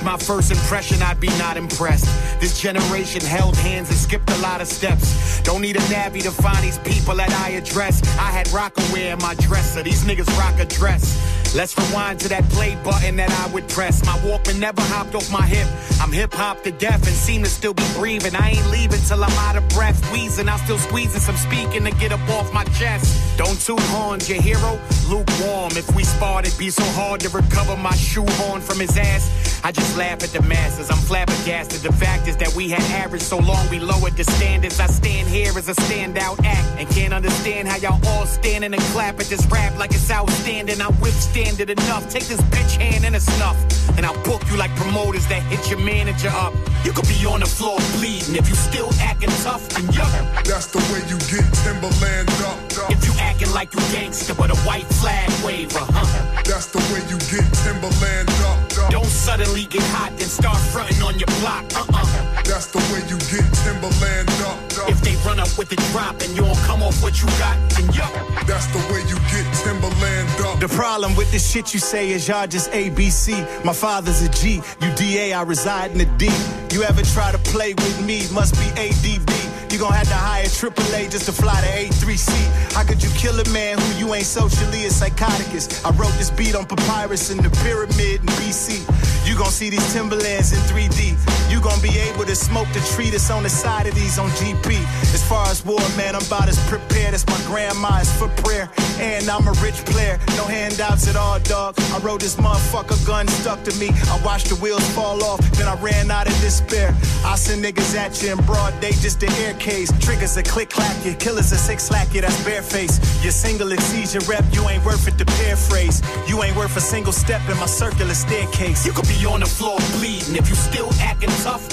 [0.09, 2.07] My first impression, I'd be not impressed.
[2.41, 5.39] This generation held hands and skipped a lot of steps.
[5.43, 8.01] Don't need a navvy to find these people that I address.
[8.17, 9.83] I had Rockaway in my dresser.
[9.83, 11.38] These niggas rock a dress.
[11.55, 14.05] Let's rewind to that play button that I would press.
[14.05, 15.67] My Walkman never hopped off my hip.
[15.99, 18.35] I'm hip hop to death and seem to still be breathing.
[18.35, 19.99] I ain't leaving till I'm out of breath.
[20.13, 23.37] Wheezing, I'm still squeezing some speaking to get up off my chest.
[23.37, 24.79] Don't toot horns, your hero,
[25.09, 25.71] lukewarm.
[25.75, 29.59] If we sparred, it'd be so hard to recover my shoehorn from his ass.
[29.63, 30.91] I just laugh at the masses.
[30.91, 31.81] I'm flabbergasted.
[31.81, 34.79] The fact is that we had average so long we lowered the standards.
[34.79, 38.81] I stand here as a standout act and can't understand how y'all all standing and
[38.93, 40.79] clap at this rap like it's outstanding.
[40.79, 42.09] I withstand it enough.
[42.09, 43.57] Take this bitch hand and a snuff,
[43.97, 46.53] and I'll book you like promoters that hit your manager up.
[46.83, 50.11] You could be on the floor bleeding if you still acting tough and yuck.
[50.43, 52.91] That's the way you get Timberland up.
[52.91, 56.43] If you acting like you gangster but a white flag waver, huh?
[56.43, 58.68] That's the way you get Timberland up.
[58.89, 62.43] Don't suddenly get hot and start fronting on your block, uh-uh.
[62.43, 64.57] That's the way you get Timberland up.
[64.89, 67.55] If they run up with the drop and you don't come off what you got,
[67.69, 68.11] then yuck.
[68.47, 70.59] That's the way you get Timberland up.
[70.59, 73.63] The problem with this shit you say is y'all just ABC.
[73.63, 76.27] My father's a G, you DA, I reside in the D.
[76.75, 78.27] You ever try to play with me?
[78.33, 79.49] Must be ADB.
[79.71, 82.73] You gon' have to hire AAA just to fly to A3C.
[82.73, 85.85] How could you kill a man who you ain't socially a psychoticus?
[85.85, 88.78] I wrote this beat on papyrus in the pyramid in BC.
[89.25, 91.38] You gon' see these Timberlands in 3D.
[91.49, 92.79] You gon' be able to smoke the
[93.11, 94.77] that's on the side of these on GP.
[95.13, 98.69] As far as war, man, I'm about as prepared as my grandma is for prayer.
[98.99, 101.75] And I'm a rich player, no handouts at all, dog.
[101.93, 103.89] I rode this motherfucker gun stuck to me.
[104.11, 106.93] I watched the wheels fall off, then I ran out of despair.
[107.25, 109.91] I send niggas at you in broad day just to air case.
[109.99, 112.99] Triggers a click clack you, killers a six slack that's bareface.
[113.23, 116.01] You're single exceeds rep, you ain't worth it to paraphrase.
[116.27, 118.85] You ain't worth a single step in my circular staircase.
[118.85, 121.67] You could be on the floor bleeding if you still acting tough.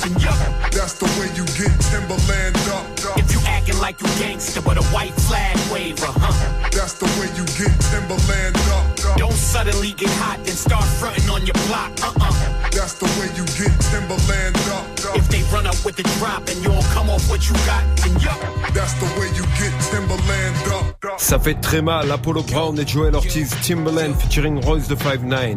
[0.70, 3.18] That's the way you get Timberland up.
[3.18, 6.68] If you acting like you gangster but a white flag waver, huh?
[6.70, 8.95] That's the way you get Timberland up.
[9.16, 12.70] Don't suddenly get hot and start fronting on your block, uh-uh.
[12.70, 14.84] That's the way you get Timberland up.
[15.16, 17.84] If they run up with the drop and you don't come off what you got,
[17.96, 18.38] then yup.
[18.74, 21.18] That's the way you get Timberland up.
[21.18, 25.56] Ça fait très mal, Apollo Brown et Joel Ortiz, Timberland featuring Royce the 5'9.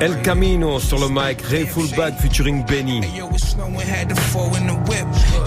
[0.00, 3.00] El Camino sur le mic, Ray Fullback featuring Benny.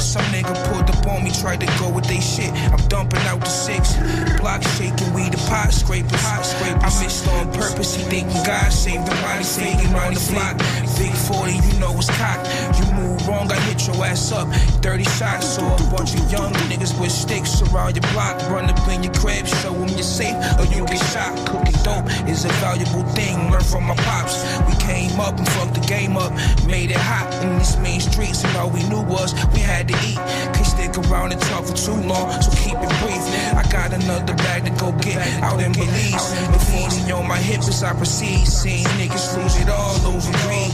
[0.02, 0.82] Yo, it's snowing, had to fall in the whip.
[0.82, 2.52] Some nigga pulled up on me, tried to go with they shit.
[2.72, 3.96] I'm dumping out the six.
[4.40, 6.22] Block shaking, we the pot scrapers.
[6.22, 6.84] Pot scrapers.
[6.84, 9.22] I missed on purpose, he thinking God saved him.
[9.22, 10.58] Body faking on the block.
[10.98, 12.48] Big 40, you know it's cocked.
[12.80, 14.48] You move wrong, I hit your ass up.
[14.82, 18.38] 30 shots, so a bunch of young niggas with sticks around your block.
[18.50, 21.34] Run up in your crib, show them you're safe, or you get shot.
[21.48, 23.52] Cooking dope is a valuable thing.
[23.52, 24.42] Learn from my pops.
[24.68, 26.34] We came up and fucked the game up.
[26.66, 30.08] Made it hot in these main streets, and all we knew was we had to
[30.08, 30.18] eat.
[30.56, 33.24] Can't stick around and talk for too long, so keep it brief.
[33.56, 36.32] I got another bag to go get out in Belize.
[36.52, 38.46] The feeling on my hips as I proceed.
[38.48, 40.72] Seeing niggas lose it all over greed.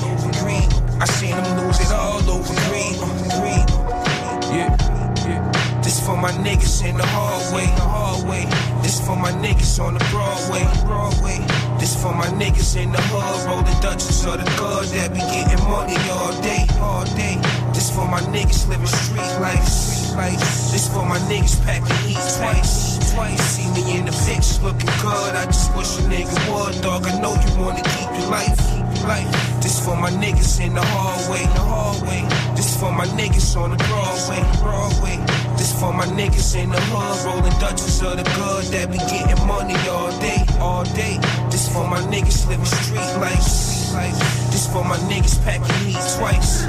[0.99, 3.16] I seen them lose it all over greed.
[6.08, 7.68] For my niggas in the hallway.
[7.84, 8.45] hallway.
[8.82, 10.64] This for my niggas on the Broadway.
[10.88, 11.38] Broadway.
[11.80, 15.64] This for my niggas in the hood, rolling Dutchess or the good that be getting
[15.68, 17.36] money all day, all day.
[17.76, 20.39] This for my niggas living street life, street life.
[20.72, 23.43] This for my niggas packing heat twice, twice.
[23.43, 23.97] See me in
[24.62, 25.36] looking good.
[25.36, 27.05] I just wish a nigga would, dog.
[27.05, 29.30] I know you wanna keep your life, keep your life.
[29.62, 32.22] This for my niggas in the hallway, the hallway.
[32.55, 35.18] This for my niggas on the Broadway, Broadway.
[35.58, 39.41] This for my niggas in the hood, rolling Dutchess or the good that be getting
[39.47, 41.18] money all day, all day.
[41.51, 44.20] This for my niggas living street life, life.
[44.51, 46.64] This for my niggas packing heat twice.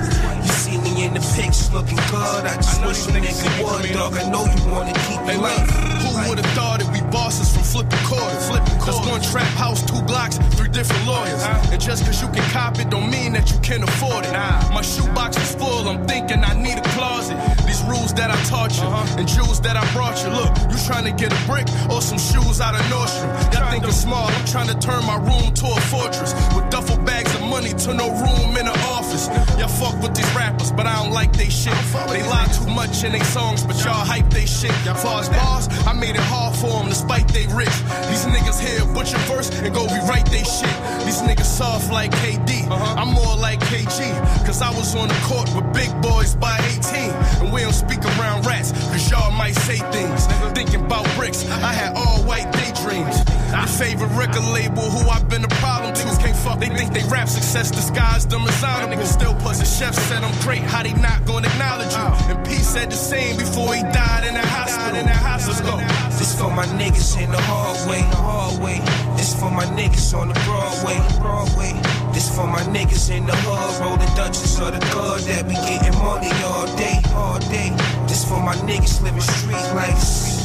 [0.45, 2.43] You see me in the pics looking good.
[2.45, 4.15] I just wish a nigga would, dog.
[4.15, 5.69] I know you wanna keep your life.
[5.71, 6.89] Who would have thought it?
[6.93, 8.49] We bosses from flipping quarters.
[8.49, 11.43] Flipping That's one trap house, two blocks, three different lawyers.
[11.71, 14.33] And just cause you can cop it, don't mean that you can afford it.
[14.73, 17.37] My shoebox is full, I'm thinking I need a closet.
[17.67, 18.89] These rules that I taught you,
[19.19, 20.31] and jewels that I brought you.
[20.31, 23.29] Look, you trying to get a brick or some shoes out of Nordstrom.
[23.53, 26.33] Y'all thinking small, I'm trying to turn my room to a fortress.
[26.55, 29.29] With duffel bags of money to no room in the office.
[29.59, 31.77] Y'all fuck with these rappers, but I don't like they shit.
[32.09, 34.73] They lie too much in they songs, but y'all hype they shit.
[35.05, 37.77] Far as bars, I made it hard for them despite they rich.
[38.09, 40.79] These niggas here butcher verse and go rewrite they shit.
[41.05, 42.71] These niggas soft like KD.
[42.71, 42.95] Uh-huh.
[43.01, 44.15] I'm more like KG.
[44.47, 47.11] Cause I was on the court with big boys by 18.
[47.43, 50.27] And we don't speak around rats, cause y'all might say things.
[50.55, 53.17] Thinking about bricks, I had all white daydreams.
[53.49, 56.03] Your favorite record label, who I've been a problem to.
[56.19, 59.07] Can't fuck, they think they rap success disguised them as honorable.
[59.07, 59.35] Still.
[59.39, 62.35] The chef said I'm great, how they not gonna acknowledge you?
[62.35, 65.03] And P said the same before he died in the hospital.
[65.03, 65.19] The.
[65.49, 65.79] Let's go.
[66.19, 68.79] This for my niggas in the hallway, hallway.
[69.17, 71.73] This for my niggas on the Broadway, Broadway.
[72.13, 75.97] This for my niggas in the hood, rolling Dutchess or the good that be getting
[75.99, 77.71] money all day, all day.
[78.07, 79.99] This for my niggas living street life,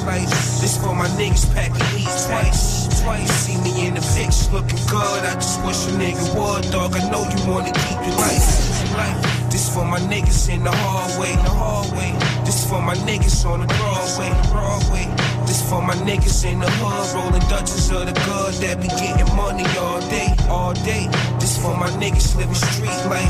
[0.04, 3.32] This for my niggas packing heat twice, twice.
[3.32, 5.24] See me in the pics looking good.
[5.24, 6.94] I just wish a nigga would, dog.
[6.96, 9.33] I know you wanna keep your life, life.
[9.54, 12.12] This for my niggas in the hallway, in the hallway.
[12.44, 15.06] This for my niggas on the Broadway, Broadway.
[15.46, 19.30] This for my niggas in the hood, rolling Dutchess of the good that be getting
[19.36, 21.06] money all day, all day.
[21.38, 23.30] This for my niggas living street life.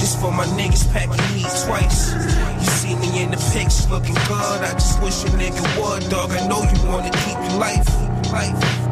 [0.00, 2.14] This for my niggas packing heat twice.
[2.56, 4.60] You see me in the pics looking good.
[4.64, 6.30] I just wish a nigga would, dog.
[6.30, 7.84] I know you wanna keep your life,
[8.32, 8.91] life.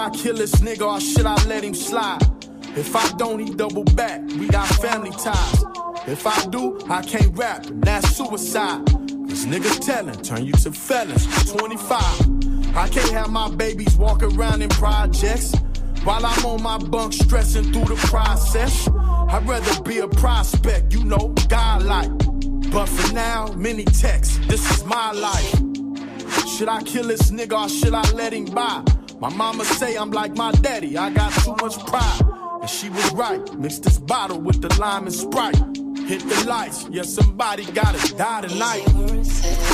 [0.00, 2.22] I kill this nigga or should I let him slide?
[2.74, 4.22] If I don't, he double back.
[4.38, 5.64] We got family ties.
[6.06, 8.86] If I do, I can't rap, and that's suicide.
[8.86, 11.26] Cause niggas telling, turn you to felons.
[11.52, 12.74] 25.
[12.74, 15.54] I can't have my babies walk around in projects.
[16.04, 21.04] While I'm on my bunk stressing through the process, I'd rather be a prospect, you
[21.04, 22.10] know, godlike.
[22.72, 25.50] But for now, many texts, this is my life.
[26.56, 28.82] Should I kill this nigga or should I let him by?
[29.20, 32.22] My mama say I'm like my daddy, I got too much pride.
[32.62, 35.56] And she was right, mix this bottle with the lime and Sprite.
[36.08, 39.69] Hit the lights, yeah, somebody gotta die tonight.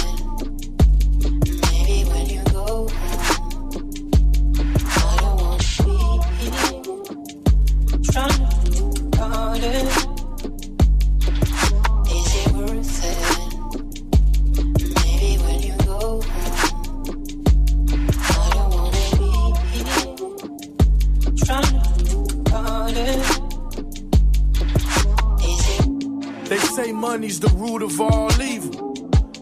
[27.16, 28.94] Money's the root of all evil.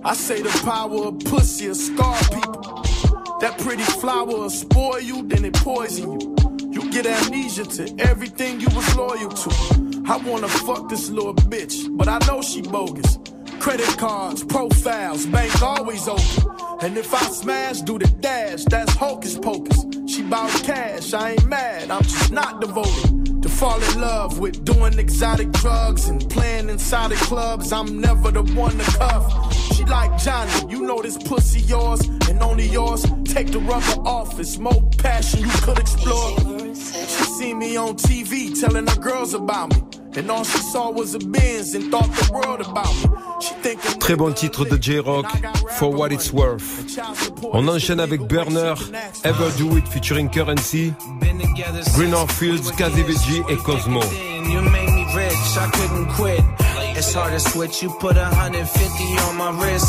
[0.04, 2.84] I say the power of pussy will scar people.
[3.40, 6.36] That pretty flower will spoil you, then it poison you.
[6.70, 9.50] You get amnesia to everything you was loyal to.
[10.06, 13.18] I wanna fuck this little bitch, but I know she bogus.
[13.58, 16.44] Credit cards, profiles, bank always open.
[16.80, 19.84] And if I smash, do the dash, that's hocus pocus.
[20.06, 23.23] She bout cash, I ain't mad, I'm just not devoted.
[23.54, 28.42] Fall in love with doing exotic drugs and playing inside of clubs, I'm never the
[28.42, 29.54] one to cuff.
[29.74, 33.06] She like Johnny, you know this pussy yours and only yours.
[33.24, 36.36] Take the rubber off, it's more passion you could explore.
[36.74, 40.03] She seen me on TV telling her girls about me.
[40.16, 43.16] And all she saw was a Benz and thought the world about me.
[43.40, 45.26] She thinking Très bon titre de J-Rock,
[45.72, 46.86] For What It's Worth.
[47.52, 48.74] On enchaîne avec Burner,
[49.24, 50.92] Ever Do It featuring Currency,
[51.94, 54.00] Greener Fields, Kaziviji et Cosmo.
[54.48, 56.63] You made me rich, I couldn't quit.
[56.96, 59.86] It's hard to switch, you put 150 on my wrist.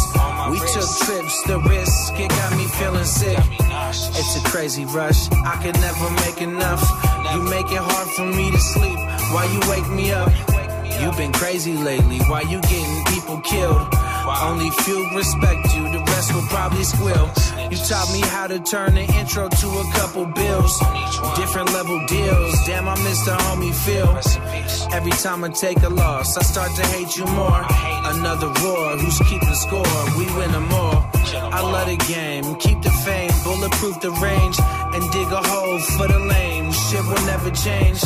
[0.51, 3.39] We took trips, the risk, it got me feeling sick.
[3.59, 6.83] It's a crazy rush, I could never make enough.
[7.33, 8.97] You make it hard for me to sleep,
[9.33, 10.31] why you wake me up?
[11.01, 13.88] You've been crazy lately, why you getting people killed?
[14.41, 16.01] Only few respect you, the
[16.49, 16.75] probably.
[17.71, 20.79] You taught me how to turn the intro to a couple bills.
[21.36, 24.09] Different level deals, damn, I miss the homie feel.
[24.93, 27.65] Every time I take a loss, I start to hate you more.
[28.13, 29.83] Another roar, who's keeping score?
[30.17, 31.09] We win them more.
[31.57, 36.07] I love the game, keep the fame, bulletproof the range, and dig a hole for
[36.07, 36.71] the lame.
[36.71, 38.03] Shit will never change.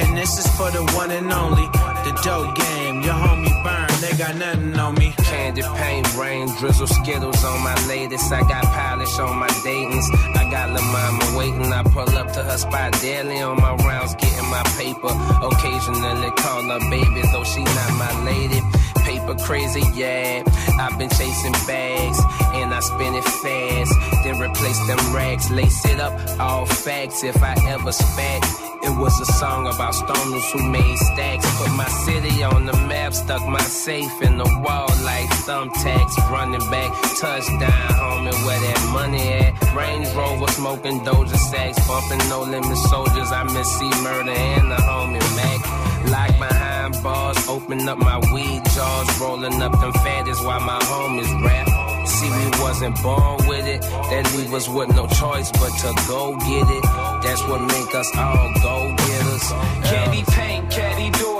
[0.00, 1.66] And this is for the one and only,
[2.06, 3.02] the dope game.
[3.02, 5.14] Your homie burn, they got nothing on me.
[5.24, 8.32] Candy paint, rain, drizzle, skittles on my latest.
[8.32, 10.08] I got polish on my Dayton's.
[10.34, 11.72] I got La Mama waiting.
[11.72, 15.12] I pull up to her spot daily on my rounds, getting my paper.
[15.50, 18.60] Occasionally call her baby, though she not my lady.
[19.04, 20.42] Paper crazy, yeah.
[20.80, 22.18] I've been chasing bags
[22.54, 23.92] and I spin it fast.
[24.24, 27.24] Then replace them rags, lace it up, all facts.
[27.24, 28.42] If I ever spat,
[28.84, 31.46] it was a song about stoners who made stacks.
[31.58, 36.16] Put my city on the map, stuck my safe in the wall like thumbtacks.
[36.30, 36.90] Running back,
[37.20, 39.74] touchdown, homie, where that money at?
[39.74, 43.30] Range Rover smoking Doja sacks, bumping no limit soldiers.
[43.32, 45.91] I miss C Murder and the homie Mac.
[46.12, 51.32] Lock behind bars, open up my weed jaws, rolling up them fatties while my homies
[51.42, 52.06] rap.
[52.06, 53.80] See, we wasn't born with it.
[53.80, 56.84] That leave us with no choice but to go get it.
[57.24, 59.46] That's what make us all go getters.
[59.88, 61.31] Candy paint, caddy doors,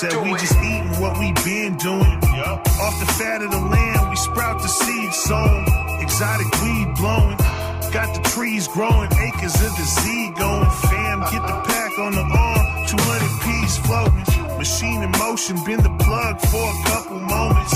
[0.00, 2.16] Said we just eating what we been doing.
[2.80, 5.66] Off the fat of the land, we sprout the seed sown.
[6.00, 7.36] Exotic weed blowing.
[7.92, 10.70] Got the trees growing, acres of the seed going.
[10.88, 14.24] Fam, get the pack on the arm, 200 P's floating.
[14.56, 17.74] Machine in motion, been the plug for a couple moments.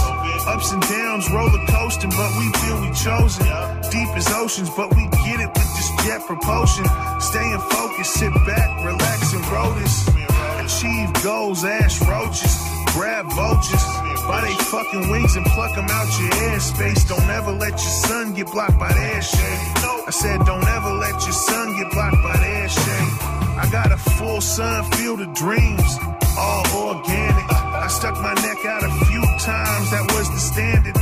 [0.49, 3.45] Ups and downs, roller coasting, but we feel we chosen.
[3.93, 6.89] Deep as oceans, but we get it with this jet propulsion.
[7.21, 10.34] Staying focused, sit back, relax and roll this.
[10.65, 12.57] Achieve goals, ash roaches,
[12.97, 13.85] grab vultures.
[14.27, 17.07] By they fucking wings and pluck them out your airspace.
[17.07, 19.61] Don't ever let your sun get blocked by the air shade.
[20.07, 23.13] I said, don't ever let your sun get blocked by the air shade.
[23.61, 25.99] I got a full sun field of dreams,
[26.39, 26.65] all
[26.97, 27.45] organic.
[27.53, 30.95] I stuck my neck out a few times, that was the standard.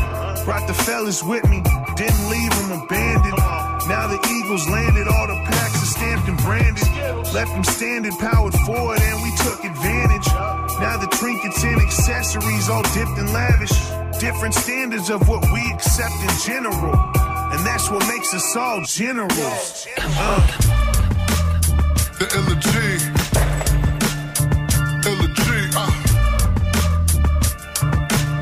[0.45, 1.63] Brought the fellas with me,
[1.95, 3.39] didn't leave them abandoned.
[3.89, 6.87] Now the Eagles landed, all the packs are stamped and branded.
[7.35, 10.27] Left them standing, powered forward, and we took advantage.
[10.79, 13.75] Now the trinkets and accessories all dipped and lavish.
[14.21, 16.95] Different standards of what we accept in general.
[17.53, 19.87] And that's what makes us all generals.
[19.99, 20.47] Uh.
[22.19, 22.63] The Illa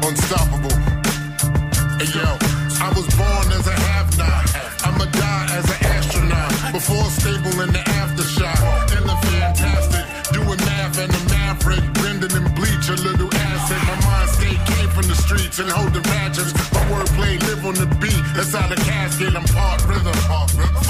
[0.03, 0.77] Unstoppable.
[1.99, 2.27] Hey, yo,
[2.83, 3.80] I was born as an
[6.91, 8.59] Four stable in the aftershock.
[8.99, 10.05] And the fantastic.
[10.35, 11.85] Doing math and the maverick.
[12.03, 13.79] Bending and bleach a little acid.
[13.87, 16.51] My mind stay came from the streets and hold the badges.
[16.75, 18.19] My wordplay live on the beat.
[18.35, 19.39] That's how the casket.
[19.39, 20.19] I'm part rhythm.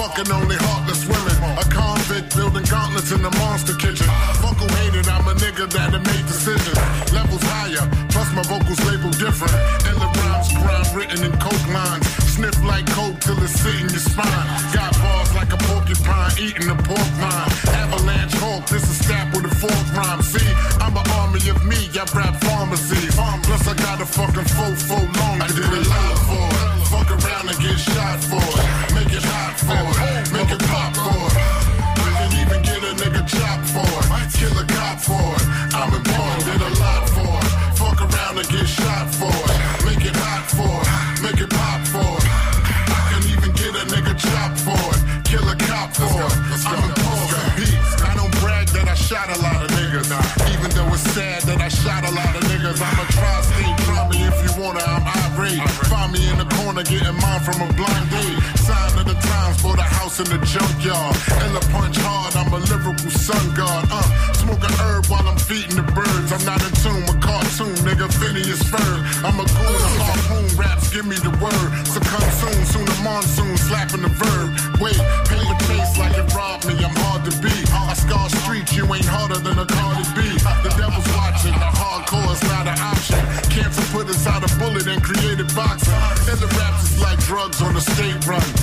[0.00, 1.36] Fucking only heartless women.
[1.60, 4.08] A convict building gauntlets in the monster kitchen.
[4.40, 5.04] Fuck hated.
[5.04, 6.80] I'm a nigga that made decisions.
[7.12, 7.84] Levels higher.
[8.08, 9.52] Plus my vocals label different.
[9.84, 12.08] And the rhymes crime written in coke lines.
[12.32, 14.46] Sniff like coke till it's sitting your spine.
[14.72, 15.59] Got bars like a
[16.00, 17.52] porcupine eating the pork rind.
[17.68, 20.22] Avalanche Hulk, this is stabbed with a fork rhyme.
[20.22, 20.46] See,
[20.80, 23.08] I'm an army of me, I rap pharmacy.
[23.42, 25.09] Plus, I got a fucking fofo
[57.60, 58.40] I'm a blind date.
[58.56, 61.16] Sign of the times Bought a house in the junkyard.
[61.44, 63.89] And I punch hard, I'm a lyrical sun god.
[85.60, 85.88] box.
[86.28, 88.59] And the raps is like drugs on a state run.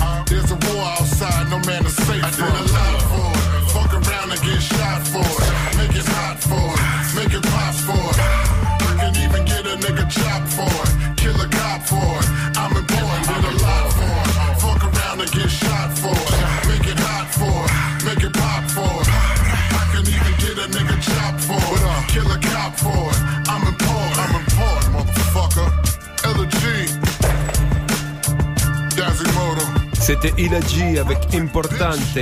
[30.20, 32.18] C'était Ilaji avec Importante.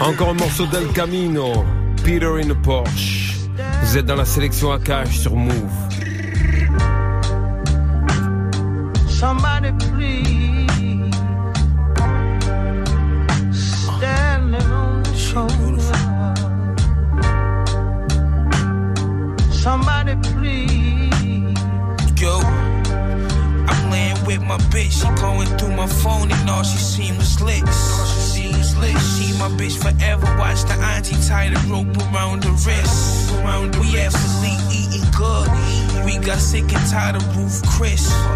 [0.00, 1.64] Encore un morceau d'El Camino,
[2.02, 3.36] Peter in Porsche.
[3.82, 5.85] Vous êtes dans la sélection à cage sur Move.
[36.96, 38.35] gotta roof Chris.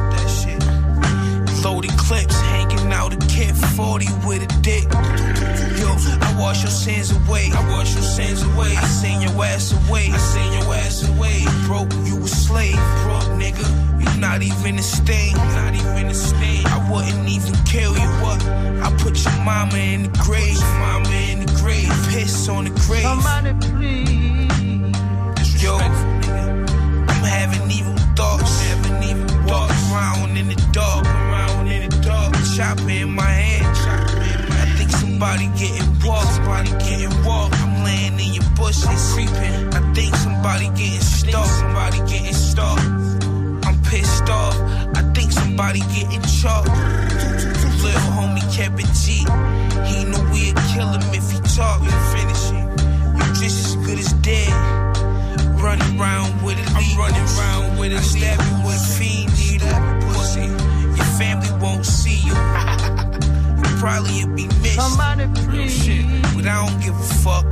[65.27, 65.51] wanna.
[65.51, 67.50] Real shit, but I don't give a fuck.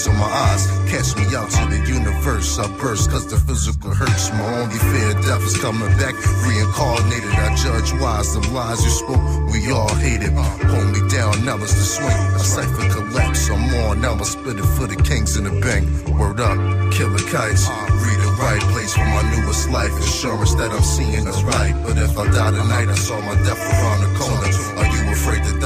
[0.00, 0.66] Coins on my eyes.
[0.90, 2.58] Catch me out to the universe.
[2.58, 4.30] I burst cause the physical hurts.
[4.32, 6.14] My only fear death is coming back.
[6.46, 8.34] Reincarnated, I judge wise.
[8.34, 9.22] The lies you spoke,
[9.52, 10.32] we all hate it.
[10.32, 12.20] Hold me down, now it's the swing.
[12.34, 14.00] A cipher collapse, I'm on.
[14.00, 15.84] Now I spit it for the kings in the bank.
[16.18, 16.58] Word up,
[16.92, 17.68] killer kites.
[18.04, 19.92] Read the right place for my newest life.
[19.98, 21.74] Assurance that I'm seeing is right.
[21.84, 24.19] But if I die tonight, I saw my death around the corner.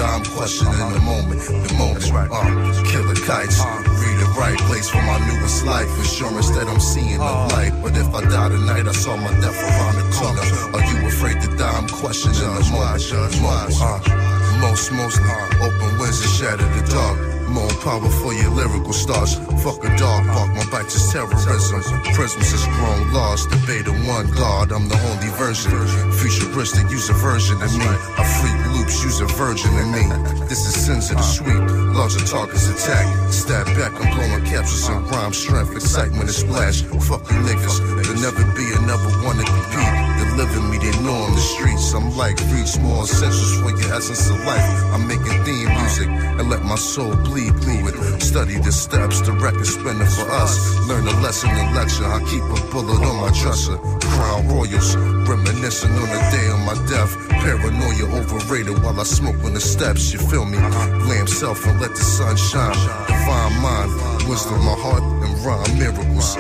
[0.04, 1.40] I'm questioning the moment.
[1.40, 3.58] The moment, uh, killer kites.
[4.00, 5.88] Read the right place for my newest life.
[5.98, 7.72] Assurance that I'm seeing the light.
[7.82, 10.44] But if I die tonight, I saw my death around the corner.
[10.76, 11.76] Are you afraid to die?
[11.78, 12.84] I'm questioning the moment.
[13.44, 15.30] Moment, uh, most, mostly
[15.62, 17.18] open winds and shatter the dark.
[17.48, 19.36] More power for your lyrical stars.
[19.62, 21.82] Fuck a dog bark, my bite is terrorism.
[22.14, 23.50] Prisms is grown lost.
[23.50, 25.72] Debate of one God, I'm the only version.
[26.12, 27.86] Futuristic, use a version of me.
[27.86, 30.04] I freak loops, use a virgin in me.
[30.48, 31.62] This is sins of the sweet.
[31.94, 33.06] Larger targets attack.
[33.32, 35.72] Stab back, I'm blowing capsules and rhyme strength.
[35.72, 36.82] Excitement is splash.
[36.82, 37.78] Fuck you niggas.
[38.02, 40.13] There'll never be another one to compete.
[40.34, 41.94] In me, they know on the streets.
[41.94, 44.66] I'm like three small essentials for your essence of life.
[44.92, 48.20] I'm making theme music and let my soul bleed through it.
[48.20, 50.58] Study the steps, the record spinning for us.
[50.88, 52.04] Learn a lesson in lecture.
[52.04, 53.78] I keep a bullet on my dresser.
[54.10, 57.14] Crown Royals, reminiscing on the day of my death.
[57.30, 60.12] Paranoia overrated while I smoke on the steps.
[60.12, 60.58] You feel me?
[60.58, 62.74] Lamb self and let the sun shine.
[63.06, 63.90] Divine mind,
[64.28, 66.36] wisdom, my heart, and rhyme miracles.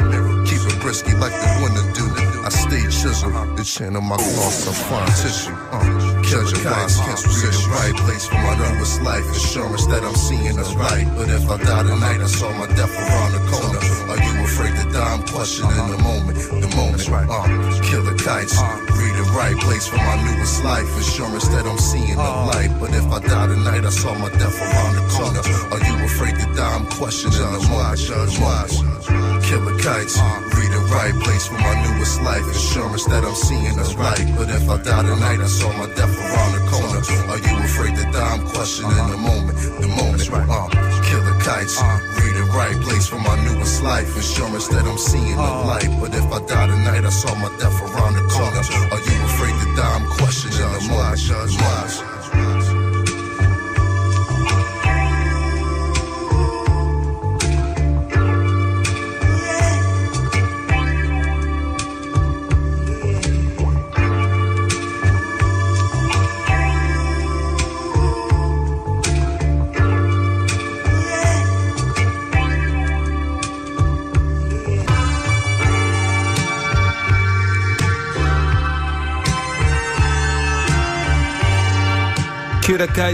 [0.48, 2.06] Keep it brisky like the winter do.
[2.44, 5.52] I stay chisel, the channel my gloss, I fine tissue.
[5.70, 9.22] Uh, Judge of wise position, right place for my newest life.
[9.30, 11.06] Assurance that I'm seeing is right.
[11.14, 13.78] But if I die tonight, I saw my death around the corner.
[14.10, 15.14] Are you afraid to die?
[15.14, 16.38] I'm questioning the moment.
[16.42, 17.46] The moment, uh,
[17.86, 18.58] killer kites.
[18.98, 20.90] Read the right place for my newest life.
[20.98, 22.74] Assurance that I'm seeing the light.
[22.80, 25.42] But if I die tonight, I saw my death around the corner.
[25.70, 26.74] Are you afraid to die?
[26.74, 28.00] I'm questioning the moment.
[28.00, 29.33] Judge wise.
[29.44, 30.16] Killer kites.
[30.56, 32.46] Read the right place for my newest life.
[32.48, 34.24] Assurance that I'm seeing is right.
[34.36, 37.00] But if I die tonight, I saw my death around the corner.
[37.28, 38.34] Are you afraid to die?
[38.34, 39.56] I'm questioning the moment.
[39.80, 40.22] The moment.
[40.32, 40.68] Uh,
[41.04, 41.76] killer kites.
[42.16, 44.16] Read the right place for my newest life.
[44.16, 45.90] Assurance that I'm seeing the light.
[46.00, 47.73] But if I die tonight, I saw my death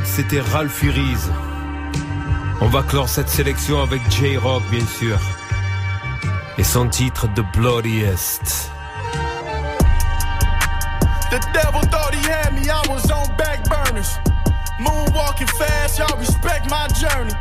[0.04, 1.30] C'était Ralph Furiz.
[2.60, 5.18] On va clore cette sélection avec J-Rock, bien sûr.
[6.58, 8.70] Et son titre The Bloodiest.
[11.30, 14.18] The devil thought he had me, I was on back burners.
[14.78, 17.32] Moonwalking fast, y'all respect my journey.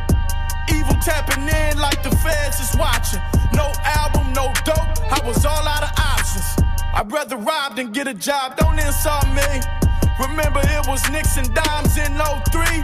[0.70, 3.22] Evil tapping in like the feds is watching.
[3.54, 6.46] No album, no dope, I was all out of options.
[6.94, 9.79] I'd rather rob than get a job, don't insult me.
[10.20, 12.84] Remember it was Nicks and Dimes in 03?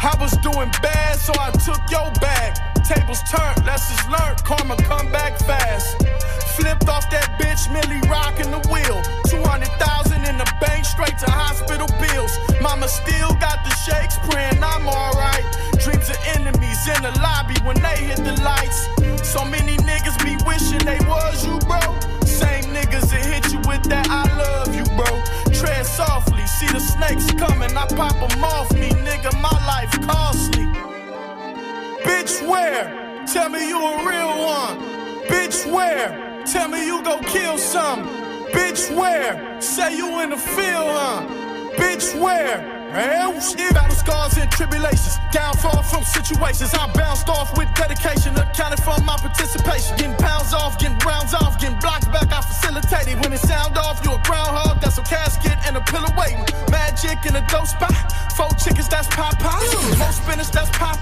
[0.00, 2.56] I was doing bad, so I took your bag.
[2.84, 5.96] Tables turned, lessons learned, karma come back fast.
[6.56, 9.00] Flipped off that bitch, Millie rocking the wheel.
[9.28, 12.32] 200,000 in the bank, straight to hospital bills.
[12.60, 15.44] Mama still got the shakes, praying I'm alright.
[15.80, 18.88] Dreams of enemies in the lobby when they hit the lights.
[19.20, 21.80] So many niggas be wishing they was you, bro.
[22.24, 25.12] Same niggas that hit you with that I love you, bro.
[25.52, 29.32] Tread softly, see the snakes coming, I pop them off me, nigga.
[29.40, 30.66] My life costly.
[32.06, 33.24] Bitch, where?
[33.26, 34.76] Tell me you a real one.
[35.26, 36.08] Bitch, where?
[36.44, 38.06] Tell me you go kill some.
[38.52, 39.60] Bitch, where?
[39.60, 41.26] Say you in the field, huh?
[41.76, 42.73] Bitch, where?
[42.94, 43.74] Hell, shit.
[43.74, 45.18] Battle scars and tribulations.
[45.32, 46.72] Downfall from situations.
[46.74, 48.36] I bounced off with dedication.
[48.38, 49.96] Accounted for my participation.
[49.96, 52.30] Getting pounds off, getting rounds off, getting blocks back.
[52.30, 53.20] I facilitated.
[53.20, 54.80] When it sound off, you a groundhog.
[54.80, 56.46] That's a casket and a pillow waiting.
[56.70, 57.94] Magic in a dope spot.
[58.36, 59.66] Four chickens, that's pie pie.
[59.98, 60.94] Four spinners, that's pie.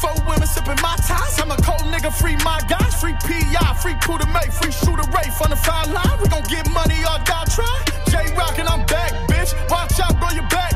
[0.00, 1.40] Four women sipping my ties.
[1.40, 2.94] I'm a cold nigga, free my guys.
[3.00, 6.16] Free PI, free Puda May, free shooter Ray from the fine line.
[6.20, 7.76] We gon' get money or die try.
[8.08, 9.52] Jay Rock and I'm back, bitch.
[9.70, 10.75] Watch out, bro, your back,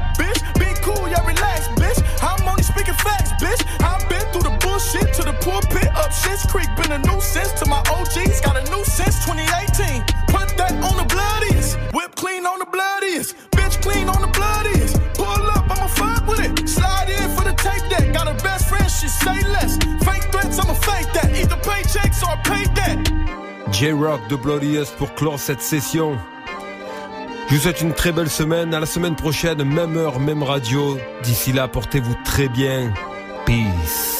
[2.73, 3.63] speaking facts, bitch.
[3.83, 6.69] I've been through the bullshit to the pulpit, up shit's creek.
[6.77, 8.41] Been a nuisance to my OGs.
[8.41, 10.03] Got a new since 2018.
[10.29, 11.79] Put that on the bloodiest.
[11.93, 13.37] Whip clean on the bloodiest.
[13.51, 14.97] Bitch clean on the bloodiest.
[15.15, 16.69] Pull up, I'ma fuck with it.
[16.69, 18.13] Slide in for the tape deck.
[18.13, 19.77] Got a best friend, she say less.
[20.07, 21.31] Fake threats, I'ma fake that.
[21.35, 22.99] Either paychecks or pay that.
[23.73, 26.19] J-Rock de Bloodiest pour clore cette session.
[27.51, 28.73] Je vous souhaite une très belle semaine.
[28.75, 30.97] À la semaine prochaine, même heure, même radio.
[31.25, 32.93] D'ici là, portez-vous très bien.
[33.45, 34.19] Peace.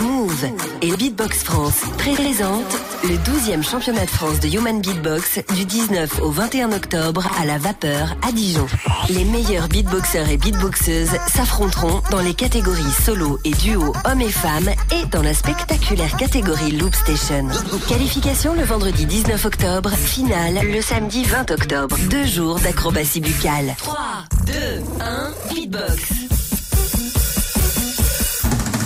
[0.00, 0.46] Move
[0.82, 6.30] et Beatbox France présente le 12e championnat de France de Human Beatbox du 19 au
[6.30, 8.66] 21 octobre à la Vapeur à Dijon.
[9.08, 14.70] Les meilleurs beatboxers et beatboxeuses s'affronteront dans les catégories solo et duo hommes et femmes
[14.92, 17.48] et dans la spectaculaire catégorie Loop Station.
[17.88, 21.96] Qualification le vendredi 19 octobre, finale le samedi 20 octobre.
[22.10, 23.74] Deux jours d'acrobatie buccale.
[23.78, 23.98] 3,
[24.46, 24.52] 2,
[25.00, 26.47] 1, beatbox.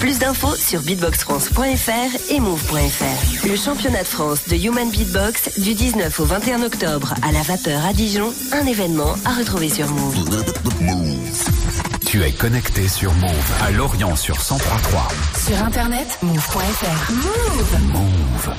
[0.02, 3.46] Plus d'infos sur beatboxfrance.fr et move.fr.
[3.46, 7.86] Le championnat de France de Human Beatbox du 19 au 21 octobre à la Vapeur
[7.86, 10.44] à Dijon, un événement à retrouver sur Move.
[12.04, 15.06] Tu es connecté sur Move à Lorient sur 1033.
[15.46, 17.12] Sur internet, move.fr.
[17.12, 18.56] Move Move.